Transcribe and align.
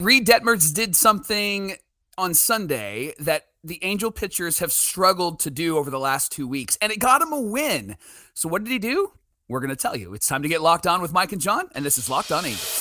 Reid 0.00 0.26
Detmers 0.26 0.74
did 0.74 0.96
something 0.96 1.76
on 2.18 2.34
Sunday 2.34 3.14
that 3.20 3.46
the 3.62 3.78
Angel 3.84 4.10
pitchers 4.10 4.58
have 4.58 4.72
struggled 4.72 5.38
to 5.40 5.52
do 5.52 5.78
over 5.78 5.88
the 5.88 6.00
last 6.00 6.32
two 6.32 6.48
weeks, 6.48 6.76
and 6.82 6.90
it 6.90 6.98
got 6.98 7.22
him 7.22 7.32
a 7.32 7.40
win. 7.40 7.96
So, 8.34 8.48
what 8.48 8.64
did 8.64 8.72
he 8.72 8.80
do? 8.80 9.12
We're 9.48 9.60
going 9.60 9.70
to 9.70 9.76
tell 9.76 9.96
you. 9.96 10.12
It's 10.12 10.26
time 10.26 10.42
to 10.42 10.48
get 10.48 10.62
locked 10.62 10.88
on 10.88 11.00
with 11.00 11.12
Mike 11.12 11.30
and 11.30 11.40
John, 11.40 11.68
and 11.76 11.84
this 11.84 11.96
is 11.96 12.10
Locked 12.10 12.32
On 12.32 12.44
Angels. 12.44 12.80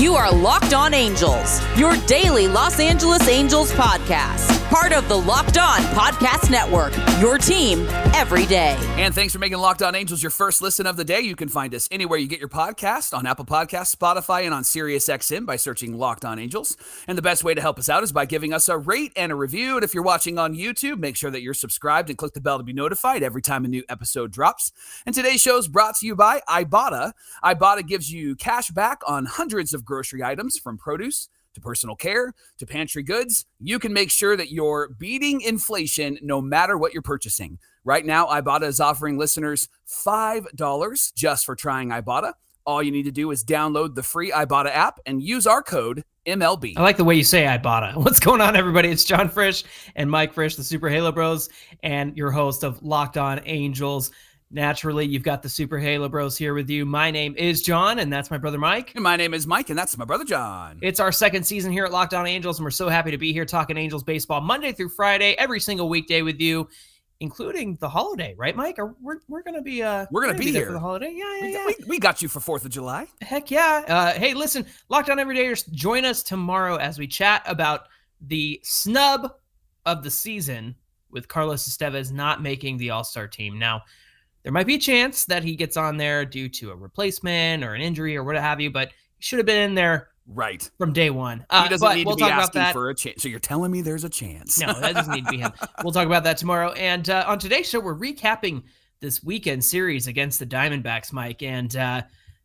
You 0.00 0.14
are 0.14 0.32
Locked 0.32 0.72
On 0.72 0.94
Angels, 0.94 1.60
your 1.76 1.96
daily 2.06 2.46
Los 2.46 2.78
Angeles 2.78 3.26
Angels 3.26 3.72
podcast. 3.72 4.61
Part 4.72 4.94
of 4.94 5.06
the 5.06 5.14
Locked 5.14 5.58
On 5.58 5.80
Podcast 5.92 6.50
Network, 6.50 6.94
your 7.20 7.36
team 7.36 7.86
every 8.14 8.46
day. 8.46 8.74
And 8.96 9.14
thanks 9.14 9.34
for 9.34 9.38
making 9.38 9.58
Locked 9.58 9.82
On 9.82 9.94
Angels 9.94 10.22
your 10.22 10.30
first 10.30 10.62
listen 10.62 10.86
of 10.86 10.96
the 10.96 11.04
day. 11.04 11.20
You 11.20 11.36
can 11.36 11.50
find 11.50 11.74
us 11.74 11.86
anywhere 11.90 12.18
you 12.18 12.26
get 12.26 12.40
your 12.40 12.48
podcast 12.48 13.14
on 13.14 13.26
Apple 13.26 13.44
Podcasts, 13.44 13.94
Spotify, 13.94 14.44
and 14.46 14.54
on 14.54 14.62
SiriusXM 14.62 15.44
by 15.44 15.56
searching 15.56 15.98
Locked 15.98 16.24
On 16.24 16.38
Angels. 16.38 16.78
And 17.06 17.18
the 17.18 17.22
best 17.22 17.44
way 17.44 17.52
to 17.52 17.60
help 17.60 17.78
us 17.78 17.90
out 17.90 18.02
is 18.02 18.12
by 18.12 18.24
giving 18.24 18.54
us 18.54 18.70
a 18.70 18.78
rate 18.78 19.12
and 19.14 19.30
a 19.30 19.34
review. 19.34 19.74
And 19.74 19.84
if 19.84 19.92
you're 19.92 20.02
watching 20.02 20.38
on 20.38 20.54
YouTube, 20.54 20.98
make 20.98 21.16
sure 21.16 21.30
that 21.30 21.42
you're 21.42 21.52
subscribed 21.52 22.08
and 22.08 22.16
click 22.16 22.32
the 22.32 22.40
bell 22.40 22.56
to 22.56 22.64
be 22.64 22.72
notified 22.72 23.22
every 23.22 23.42
time 23.42 23.66
a 23.66 23.68
new 23.68 23.84
episode 23.90 24.32
drops. 24.32 24.72
And 25.04 25.14
today's 25.14 25.42
show 25.42 25.58
is 25.58 25.68
brought 25.68 25.96
to 25.96 26.06
you 26.06 26.16
by 26.16 26.40
Ibotta. 26.48 27.12
Ibotta 27.44 27.86
gives 27.86 28.10
you 28.10 28.36
cash 28.36 28.70
back 28.70 29.02
on 29.06 29.26
hundreds 29.26 29.74
of 29.74 29.84
grocery 29.84 30.22
items 30.22 30.56
from 30.56 30.78
produce 30.78 31.28
to 31.54 31.60
personal 31.60 31.96
care 31.96 32.34
to 32.58 32.66
pantry 32.66 33.02
goods, 33.02 33.46
you 33.60 33.78
can 33.78 33.92
make 33.92 34.10
sure 34.10 34.36
that 34.36 34.50
you're 34.50 34.90
beating 34.98 35.40
inflation 35.40 36.18
no 36.22 36.40
matter 36.40 36.78
what 36.78 36.92
you're 36.92 37.02
purchasing. 37.02 37.58
Right 37.84 38.06
now, 38.06 38.26
Ibotta 38.26 38.64
is 38.64 38.80
offering 38.80 39.18
listeners 39.18 39.68
$5 39.88 41.14
just 41.14 41.44
for 41.44 41.56
trying 41.56 41.88
Ibotta. 41.88 42.34
All 42.64 42.82
you 42.82 42.92
need 42.92 43.04
to 43.04 43.12
do 43.12 43.30
is 43.32 43.44
download 43.44 43.94
the 43.94 44.04
free 44.04 44.30
Ibotta 44.30 44.70
app 44.70 45.00
and 45.04 45.20
use 45.20 45.48
our 45.48 45.62
code 45.62 46.04
MLB. 46.26 46.74
I 46.76 46.82
like 46.82 46.96
the 46.96 47.04
way 47.04 47.16
you 47.16 47.24
say 47.24 47.44
Ibotta. 47.44 47.96
What's 48.02 48.20
going 48.20 48.40
on, 48.40 48.54
everybody? 48.54 48.88
It's 48.88 49.04
John 49.04 49.28
Frisch 49.28 49.64
and 49.96 50.08
Mike 50.08 50.32
Frisch, 50.32 50.54
the 50.54 50.62
Super 50.62 50.88
Halo 50.88 51.10
Bros, 51.10 51.48
and 51.82 52.16
your 52.16 52.30
host 52.30 52.62
of 52.62 52.80
Locked 52.82 53.16
On 53.16 53.40
Angels. 53.44 54.12
Naturally, 54.54 55.06
you've 55.06 55.22
got 55.22 55.42
the 55.42 55.48
Super 55.48 55.78
Halo 55.78 56.10
Bros 56.10 56.36
here 56.36 56.52
with 56.52 56.68
you. 56.68 56.84
My 56.84 57.10
name 57.10 57.34
is 57.38 57.62
John, 57.62 57.98
and 57.98 58.12
that's 58.12 58.30
my 58.30 58.36
brother 58.36 58.58
Mike. 58.58 58.92
And 58.94 59.02
my 59.02 59.16
name 59.16 59.32
is 59.32 59.46
Mike, 59.46 59.70
and 59.70 59.78
that's 59.78 59.96
my 59.96 60.04
brother 60.04 60.24
John. 60.24 60.78
It's 60.82 61.00
our 61.00 61.10
second 61.10 61.44
season 61.44 61.72
here 61.72 61.86
at 61.86 61.90
Locked 61.90 62.12
On 62.12 62.26
Angels, 62.26 62.58
and 62.58 62.64
we're 62.64 62.70
so 62.70 62.90
happy 62.90 63.10
to 63.12 63.16
be 63.16 63.32
here 63.32 63.46
talking 63.46 63.78
Angels 63.78 64.02
baseball 64.02 64.42
Monday 64.42 64.72
through 64.72 64.90
Friday, 64.90 65.34
every 65.38 65.58
single 65.58 65.88
weekday 65.88 66.20
with 66.20 66.38
you, 66.38 66.68
including 67.20 67.78
the 67.80 67.88
holiday, 67.88 68.34
right, 68.36 68.54
Mike? 68.54 68.74
Or 68.78 68.94
we're, 69.00 69.20
we're 69.26 69.42
gonna 69.42 69.62
be 69.62 69.82
uh 69.82 70.04
we're 70.10 70.26
gonna, 70.26 70.36
be, 70.36 70.44
be 70.44 70.50
there 70.50 70.60
here 70.60 70.68
for 70.68 70.74
the 70.74 70.80
holiday. 70.80 71.14
Yeah, 71.16 71.38
yeah, 71.40 71.46
yeah. 71.46 71.66
We, 71.66 71.74
we 71.86 71.98
got 71.98 72.20
you 72.20 72.28
for 72.28 72.40
Fourth 72.40 72.66
of 72.66 72.70
July. 72.70 73.06
Heck 73.22 73.50
yeah. 73.50 73.84
Uh, 73.88 74.12
hey, 74.12 74.34
listen, 74.34 74.66
Locked 74.90 75.08
On 75.08 75.16
Everydayers, 75.16 75.70
join 75.72 76.04
us 76.04 76.22
tomorrow 76.22 76.76
as 76.76 76.98
we 76.98 77.06
chat 77.06 77.42
about 77.46 77.88
the 78.20 78.60
snub 78.64 79.32
of 79.86 80.02
the 80.02 80.10
season 80.10 80.74
with 81.10 81.26
Carlos 81.26 81.66
Estevez 81.66 82.12
not 82.12 82.42
making 82.42 82.76
the 82.76 82.90
All 82.90 83.02
Star 83.04 83.26
team. 83.26 83.58
Now 83.58 83.80
there 84.42 84.52
might 84.52 84.66
be 84.66 84.74
a 84.74 84.78
chance 84.78 85.24
that 85.26 85.44
he 85.44 85.54
gets 85.56 85.76
on 85.76 85.96
there 85.96 86.24
due 86.24 86.48
to 86.48 86.70
a 86.70 86.76
replacement 86.76 87.64
or 87.64 87.74
an 87.74 87.80
injury 87.80 88.16
or 88.16 88.24
what 88.24 88.36
have 88.36 88.60
you, 88.60 88.70
but 88.70 88.88
he 88.88 89.22
should 89.22 89.38
have 89.38 89.46
been 89.46 89.70
in 89.70 89.74
there 89.74 90.08
right 90.26 90.68
from 90.78 90.92
day 90.92 91.10
one. 91.10 91.44
Uh, 91.50 91.64
he 91.64 91.68
doesn't 91.68 91.94
need 91.94 92.06
we'll 92.06 92.16
to 92.16 92.24
be 92.24 92.30
asking 92.30 92.72
for 92.72 92.90
a 92.90 92.94
chance. 92.94 93.22
So 93.22 93.28
you're 93.28 93.40
telling 93.40 93.70
me 93.70 93.82
there's 93.82 94.04
a 94.04 94.08
chance? 94.08 94.58
no, 94.58 94.72
that 94.72 94.94
doesn't 94.94 95.14
need 95.14 95.24
to 95.26 95.30
be 95.30 95.38
him. 95.38 95.52
We'll 95.82 95.92
talk 95.92 96.06
about 96.06 96.24
that 96.24 96.36
tomorrow. 96.36 96.72
And 96.72 97.08
uh, 97.08 97.24
on 97.26 97.38
today's 97.38 97.68
show, 97.68 97.80
we're 97.80 97.96
recapping 97.96 98.62
this 99.00 99.22
weekend 99.22 99.64
series 99.64 100.06
against 100.06 100.38
the 100.38 100.46
Diamondbacks, 100.46 101.12
Mike. 101.12 101.42
And 101.42 101.74
uh, 101.76 102.02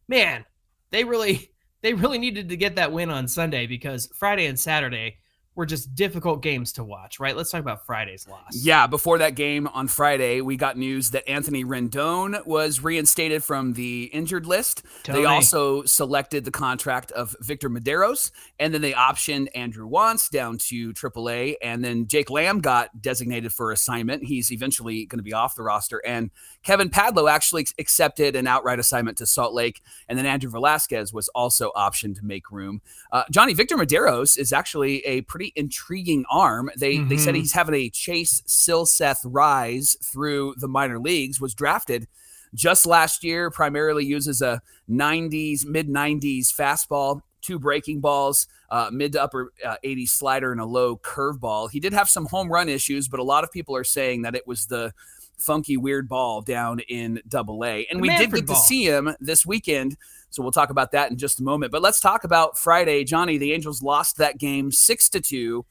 man, 0.07 0.45
they 0.91 1.03
really 1.03 1.51
they 1.81 1.93
really 1.93 2.17
needed 2.17 2.49
to 2.49 2.57
get 2.57 2.75
that 2.75 2.91
win 2.91 3.09
on 3.09 3.27
Sunday 3.27 3.67
because 3.67 4.09
Friday 4.15 4.47
and 4.47 4.59
Saturday 4.59 5.17
were 5.57 5.65
just 5.65 5.95
difficult 5.95 6.43
games 6.43 6.71
to 6.71 6.83
watch, 6.83 7.19
right? 7.19 7.35
Let's 7.35 7.49
talk 7.49 7.61
about 7.61 7.83
Friday's 7.83 8.27
loss. 8.27 8.55
Yeah, 8.55 8.85
before 8.85 9.17
that 9.17 9.33
game 9.33 9.67
on 9.67 9.87
Friday, 9.87 10.39
we 10.39 10.55
got 10.55 10.77
news 10.77 11.09
that 11.11 11.27
Anthony 11.27 11.65
Rendon 11.65 12.45
was 12.45 12.83
reinstated 12.83 13.43
from 13.43 13.73
the 13.73 14.03
injured 14.13 14.45
list. 14.45 14.83
Tony. 15.01 15.19
They 15.19 15.25
also 15.25 15.81
selected 15.83 16.45
the 16.45 16.51
contract 16.51 17.11
of 17.11 17.35
Victor 17.41 17.71
Mederos, 17.71 18.29
and 18.59 18.71
then 18.71 18.81
they 18.81 18.93
optioned 18.93 19.47
Andrew 19.55 19.89
Wantz 19.89 20.29
down 20.29 20.59
to 20.59 20.93
AAA, 20.93 21.55
and 21.63 21.83
then 21.83 22.05
Jake 22.05 22.29
Lamb 22.29 22.59
got 22.59 23.01
designated 23.01 23.51
for 23.51 23.71
assignment. 23.71 24.25
He's 24.25 24.51
eventually 24.51 25.07
going 25.07 25.17
to 25.17 25.23
be 25.23 25.33
off 25.33 25.55
the 25.55 25.63
roster, 25.63 26.03
and 26.05 26.29
Kevin 26.61 26.91
Padlo 26.91 27.31
actually 27.31 27.65
accepted 27.79 28.35
an 28.35 28.45
outright 28.45 28.77
assignment 28.77 29.17
to 29.17 29.25
Salt 29.25 29.55
Lake, 29.55 29.81
and 30.07 30.19
then 30.19 30.27
Andrew 30.27 30.51
Velazquez 30.51 31.11
was 31.11 31.29
also 31.29 31.71
optioned 31.75 32.15
to 32.17 32.23
make 32.23 32.51
room. 32.51 32.83
Uh, 33.11 33.23
Johnny 33.31 33.55
Victor 33.55 33.75
Mederos 33.75 34.37
is 34.37 34.53
actually 34.53 34.99
a 34.99 35.21
pretty 35.21 35.46
intriguing 35.55 36.25
arm. 36.29 36.69
They 36.77 36.95
mm-hmm. 36.95 37.09
they 37.09 37.17
said 37.17 37.33
mm-hmm. 37.33 37.41
he's 37.41 37.53
having 37.53 37.75
a 37.75 37.89
Chase 37.89 38.41
Silseth 38.47 39.21
rise 39.23 39.97
through 40.03 40.55
the 40.57 40.67
minor 40.67 40.99
leagues. 40.99 41.41
Was 41.41 41.53
drafted 41.53 42.07
just 42.53 42.85
last 42.85 43.23
year. 43.23 43.49
Primarily 43.51 44.05
uses 44.05 44.41
a 44.41 44.61
90s 44.89 45.65
mid 45.65 45.87
90s 45.87 46.53
fastball, 46.53 47.21
two 47.41 47.59
breaking 47.59 48.01
balls, 48.01 48.47
uh, 48.69 48.89
mid 48.91 49.13
to 49.13 49.21
upper 49.21 49.53
uh, 49.65 49.75
80s 49.83 50.09
slider, 50.09 50.51
and 50.51 50.61
a 50.61 50.65
low 50.65 50.97
curveball. 50.97 51.71
He 51.71 51.79
did 51.79 51.93
have 51.93 52.09
some 52.09 52.25
home 52.25 52.51
run 52.51 52.69
issues, 52.69 53.07
but 53.07 53.19
a 53.19 53.23
lot 53.23 53.43
of 53.43 53.51
people 53.51 53.75
are 53.75 53.83
saying 53.83 54.23
that 54.23 54.35
it 54.35 54.47
was 54.47 54.65
the 54.65 54.93
funky 55.37 55.77
weird 55.77 56.09
ball 56.09 56.41
down 56.41 56.79
in 56.79 57.21
double 57.27 57.63
A. 57.63 57.85
And 57.89 57.99
the 57.99 58.01
we 58.01 58.07
Manfred 58.07 58.31
did 58.31 58.37
get 58.41 58.47
ball. 58.47 58.55
to 58.55 58.61
see 58.61 58.85
him 58.85 59.15
this 59.19 59.45
weekend 59.45 59.97
so 60.29 60.43
we'll 60.43 60.51
talk 60.51 60.69
about 60.69 60.91
that 60.91 61.11
in 61.11 61.17
just 61.17 61.39
a 61.39 61.43
moment. 61.43 61.71
But 61.71 61.81
let's 61.81 61.99
talk 61.99 62.23
about 62.23 62.57
Friday. 62.57 63.03
Johnny, 63.03 63.37
the 63.37 63.53
Angels 63.53 63.81
lost 63.81 64.17
that 64.17 64.37
game 64.37 64.71
six 64.71 65.09
to 65.09 65.21
two. 65.21 65.65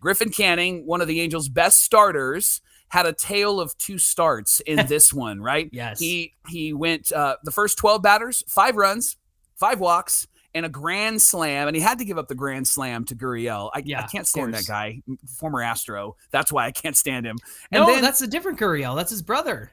Griffin 0.00 0.30
Canning, 0.30 0.86
one 0.86 1.00
of 1.00 1.08
the 1.08 1.20
Angels' 1.20 1.48
best 1.48 1.84
starters, 1.84 2.60
had 2.88 3.06
a 3.06 3.12
tale 3.12 3.60
of 3.60 3.76
two 3.78 3.98
starts 3.98 4.60
in 4.60 4.86
this 4.88 5.12
one, 5.12 5.40
right? 5.40 5.68
Yes. 5.72 6.00
He 6.00 6.34
he 6.48 6.72
went 6.72 7.12
uh, 7.12 7.36
the 7.44 7.50
first 7.50 7.78
12 7.78 8.02
batters, 8.02 8.42
five 8.48 8.76
runs, 8.76 9.16
five 9.56 9.80
walks, 9.80 10.26
and 10.54 10.66
a 10.66 10.68
grand 10.68 11.22
slam, 11.22 11.68
and 11.68 11.76
he 11.76 11.82
had 11.82 11.98
to 11.98 12.04
give 12.04 12.18
up 12.18 12.28
the 12.28 12.34
grand 12.34 12.66
slam 12.66 13.04
to 13.04 13.14
Gurriel. 13.14 13.70
I, 13.72 13.82
yeah, 13.84 14.02
I 14.02 14.06
can't 14.06 14.26
stand 14.26 14.52
that 14.54 14.66
guy, 14.66 15.02
former 15.38 15.62
Astro. 15.62 16.16
That's 16.30 16.50
why 16.50 16.66
I 16.66 16.72
can't 16.72 16.96
stand 16.96 17.26
him. 17.26 17.36
And 17.70 17.82
no, 17.82 17.86
then, 17.86 18.02
that's 18.02 18.20
a 18.20 18.26
different 18.26 18.58
Gurriel. 18.58 18.96
That's 18.96 19.10
his 19.10 19.22
brother. 19.22 19.70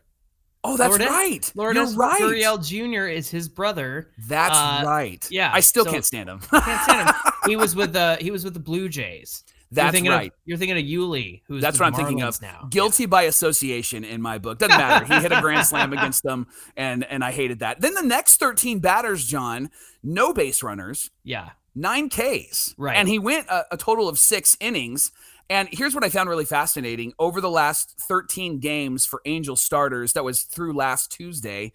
Oh, 0.68 0.78
that's 0.78 1.00
right. 1.00 1.52
Lourdes 1.56 1.94
You're 1.94 2.00
right. 2.00 2.22
Gurriel 2.22 2.64
Jr. 2.64 3.08
is 3.08 3.30
his 3.30 3.48
brother. 3.48 4.12
That's 4.28 4.58
uh, 4.58 4.84
right. 4.86 5.26
Yeah, 5.32 5.52
I 5.54 5.62
still 5.62 5.86
so, 5.86 5.92
can't 5.92 6.06
stand 6.06 6.30
him. 6.30 6.40
can't 6.40 6.82
stand 6.82 7.10
him. 7.10 7.16
He 7.48 7.56
was 7.56 7.78
with 7.78 7.94
the 7.94 8.18
he 8.20 8.30
was 8.30 8.44
with 8.44 8.54
the 8.54 8.60
Blue 8.60 8.90
Jays. 8.90 9.46
That's 9.72 10.00
you're 10.02 10.14
right. 10.14 10.32
Of, 10.32 10.38
you're 10.46 10.58
thinking 10.58 10.78
of 10.78 10.84
Yuli, 10.84 11.42
who's 11.48 11.62
that's 11.62 11.80
what 11.80 11.88
I'm 11.88 11.94
Marlins 11.94 11.96
thinking 11.96 12.22
of. 12.24 12.42
Now. 12.42 12.68
Guilty 12.70 13.04
yeah. 13.04 13.08
by 13.08 13.24
association 13.24 14.04
in 14.04 14.22
my 14.22 14.38
book. 14.38 14.60
Doesn't 14.60 14.78
matter. 14.78 15.06
he 15.06 15.20
hit 15.22 15.32
a 15.32 15.42
grand 15.42 15.66
slam 15.68 15.94
against 15.94 16.24
them, 16.24 16.48
and 16.76 17.04
and 17.06 17.24
I 17.24 17.32
hated 17.32 17.60
that. 17.60 17.82
Then 17.82 17.94
the 17.94 18.02
next 18.02 18.38
13 18.38 18.80
batters, 18.80 19.26
John, 19.26 19.70
no 20.04 20.34
base 20.34 20.64
runners. 20.64 21.12
Yeah. 21.24 21.52
Nine 21.76 22.10
Ks. 22.10 22.74
Right. 22.78 22.98
And 22.98 23.08
he 23.08 23.20
went 23.20 23.48
a, 23.48 23.66
a 23.72 23.78
total 23.78 24.10
of 24.10 24.18
six 24.18 24.58
innings. 24.60 25.12
And 25.50 25.70
here's 25.72 25.96
what 25.96 26.04
I 26.04 26.10
found 26.10 26.30
really 26.30 26.46
fascinating 26.46 27.14
over 27.20 27.40
the 27.40 27.50
last 27.50 27.98
13 28.02 28.60
games 28.60 29.06
for 29.06 29.22
Angel 29.26 29.56
starters, 29.56 30.14
that 30.14 30.24
was 30.24 30.44
through 30.44 30.74
last 30.74 31.12
Tuesday. 31.12 31.72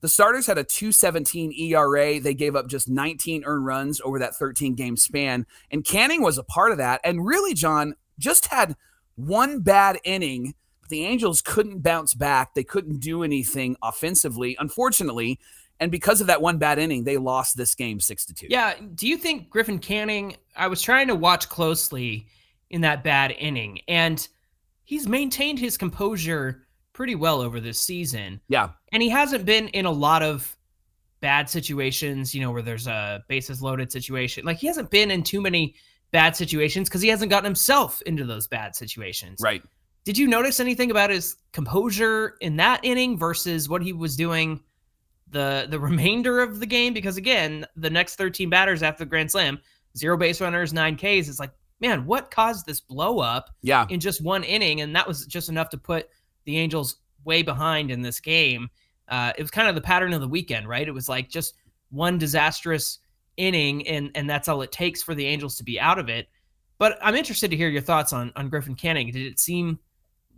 The 0.00 0.08
starters 0.08 0.46
had 0.46 0.58
a 0.58 0.64
217 0.64 1.52
ERA. 1.52 2.20
They 2.20 2.34
gave 2.34 2.54
up 2.54 2.68
just 2.68 2.88
19 2.88 3.44
earned 3.44 3.66
runs 3.66 4.00
over 4.00 4.18
that 4.20 4.36
13 4.36 4.74
game 4.74 4.96
span. 4.96 5.46
And 5.70 5.84
Canning 5.84 6.22
was 6.22 6.38
a 6.38 6.44
part 6.44 6.70
of 6.70 6.78
that. 6.78 7.00
And 7.02 7.26
really, 7.26 7.54
John 7.54 7.94
just 8.18 8.46
had 8.46 8.76
one 9.16 9.60
bad 9.60 9.98
inning. 10.04 10.54
The 10.88 11.04
Angels 11.04 11.42
couldn't 11.42 11.82
bounce 11.82 12.14
back. 12.14 12.54
They 12.54 12.62
couldn't 12.62 13.00
do 13.00 13.24
anything 13.24 13.76
offensively, 13.82 14.56
unfortunately. 14.60 15.40
And 15.80 15.90
because 15.90 16.20
of 16.20 16.28
that 16.28 16.40
one 16.40 16.58
bad 16.58 16.78
inning, 16.78 17.04
they 17.04 17.16
lost 17.16 17.56
this 17.56 17.74
game 17.74 17.98
six 17.98 18.24
to 18.26 18.34
two. 18.34 18.46
Yeah. 18.48 18.74
Do 18.94 19.08
you 19.08 19.16
think 19.16 19.50
Griffin 19.50 19.78
Canning? 19.78 20.36
I 20.54 20.68
was 20.68 20.80
trying 20.80 21.08
to 21.08 21.14
watch 21.14 21.48
closely 21.48 22.28
in 22.70 22.80
that 22.82 23.04
bad 23.04 23.32
inning. 23.38 23.80
And 23.88 24.26
he's 24.84 25.08
maintained 25.08 25.58
his 25.58 25.76
composure 25.76 26.66
pretty 26.92 27.14
well 27.14 27.40
over 27.40 27.60
this 27.60 27.80
season. 27.80 28.40
Yeah. 28.48 28.70
And 28.92 29.02
he 29.02 29.08
hasn't 29.08 29.44
been 29.44 29.68
in 29.68 29.84
a 29.84 29.90
lot 29.90 30.22
of 30.22 30.56
bad 31.20 31.48
situations, 31.50 32.34
you 32.34 32.40
know, 32.40 32.50
where 32.50 32.62
there's 32.62 32.86
a 32.86 33.22
bases 33.28 33.62
loaded 33.62 33.92
situation. 33.92 34.44
Like 34.44 34.58
he 34.58 34.66
hasn't 34.66 34.90
been 34.90 35.10
in 35.10 35.22
too 35.22 35.40
many 35.40 35.74
bad 36.12 36.36
situations 36.36 36.88
because 36.88 37.02
he 37.02 37.08
hasn't 37.08 37.30
gotten 37.30 37.44
himself 37.44 38.00
into 38.02 38.24
those 38.24 38.46
bad 38.46 38.74
situations. 38.74 39.40
Right. 39.42 39.62
Did 40.04 40.16
you 40.16 40.28
notice 40.28 40.60
anything 40.60 40.90
about 40.90 41.10
his 41.10 41.36
composure 41.52 42.36
in 42.40 42.56
that 42.56 42.84
inning 42.84 43.18
versus 43.18 43.68
what 43.68 43.82
he 43.82 43.92
was 43.92 44.16
doing 44.16 44.60
the 45.28 45.66
the 45.68 45.80
remainder 45.90 46.40
of 46.40 46.60
the 46.60 46.66
game? 46.66 46.94
Because 46.94 47.16
again, 47.16 47.66
the 47.76 47.90
next 47.90 48.16
13 48.16 48.48
batters 48.48 48.82
after 48.82 49.04
the 49.04 49.10
grand 49.10 49.30
slam, 49.30 49.58
zero 49.96 50.16
base 50.16 50.40
runners, 50.40 50.72
nine 50.72 50.96
Ks. 50.96 51.28
It's 51.28 51.40
like 51.40 51.50
man, 51.80 52.06
what 52.06 52.30
caused 52.30 52.66
this 52.66 52.80
blow 52.80 53.18
up 53.18 53.50
yeah. 53.62 53.86
in 53.90 54.00
just 54.00 54.22
one 54.22 54.44
inning? 54.44 54.80
And 54.80 54.94
that 54.96 55.06
was 55.06 55.26
just 55.26 55.48
enough 55.48 55.68
to 55.70 55.78
put 55.78 56.08
the 56.44 56.56
Angels 56.56 56.96
way 57.24 57.42
behind 57.42 57.90
in 57.90 58.02
this 58.02 58.20
game. 58.20 58.68
Uh, 59.08 59.32
it 59.36 59.42
was 59.42 59.50
kind 59.50 59.68
of 59.68 59.74
the 59.74 59.80
pattern 59.80 60.12
of 60.12 60.20
the 60.20 60.28
weekend, 60.28 60.68
right? 60.68 60.86
It 60.86 60.92
was 60.92 61.08
like 61.08 61.28
just 61.28 61.54
one 61.90 62.18
disastrous 62.18 62.98
inning, 63.36 63.86
and 63.86 64.10
and 64.14 64.28
that's 64.28 64.48
all 64.48 64.62
it 64.62 64.72
takes 64.72 65.02
for 65.02 65.14
the 65.14 65.26
Angels 65.26 65.56
to 65.56 65.64
be 65.64 65.78
out 65.78 65.98
of 65.98 66.08
it. 66.08 66.28
But 66.78 66.98
I'm 67.00 67.14
interested 67.14 67.50
to 67.50 67.56
hear 67.56 67.68
your 67.68 67.82
thoughts 67.82 68.12
on 68.12 68.32
on 68.36 68.48
Griffin 68.48 68.74
Canning. 68.74 69.10
Did 69.10 69.26
it 69.26 69.38
seem 69.38 69.78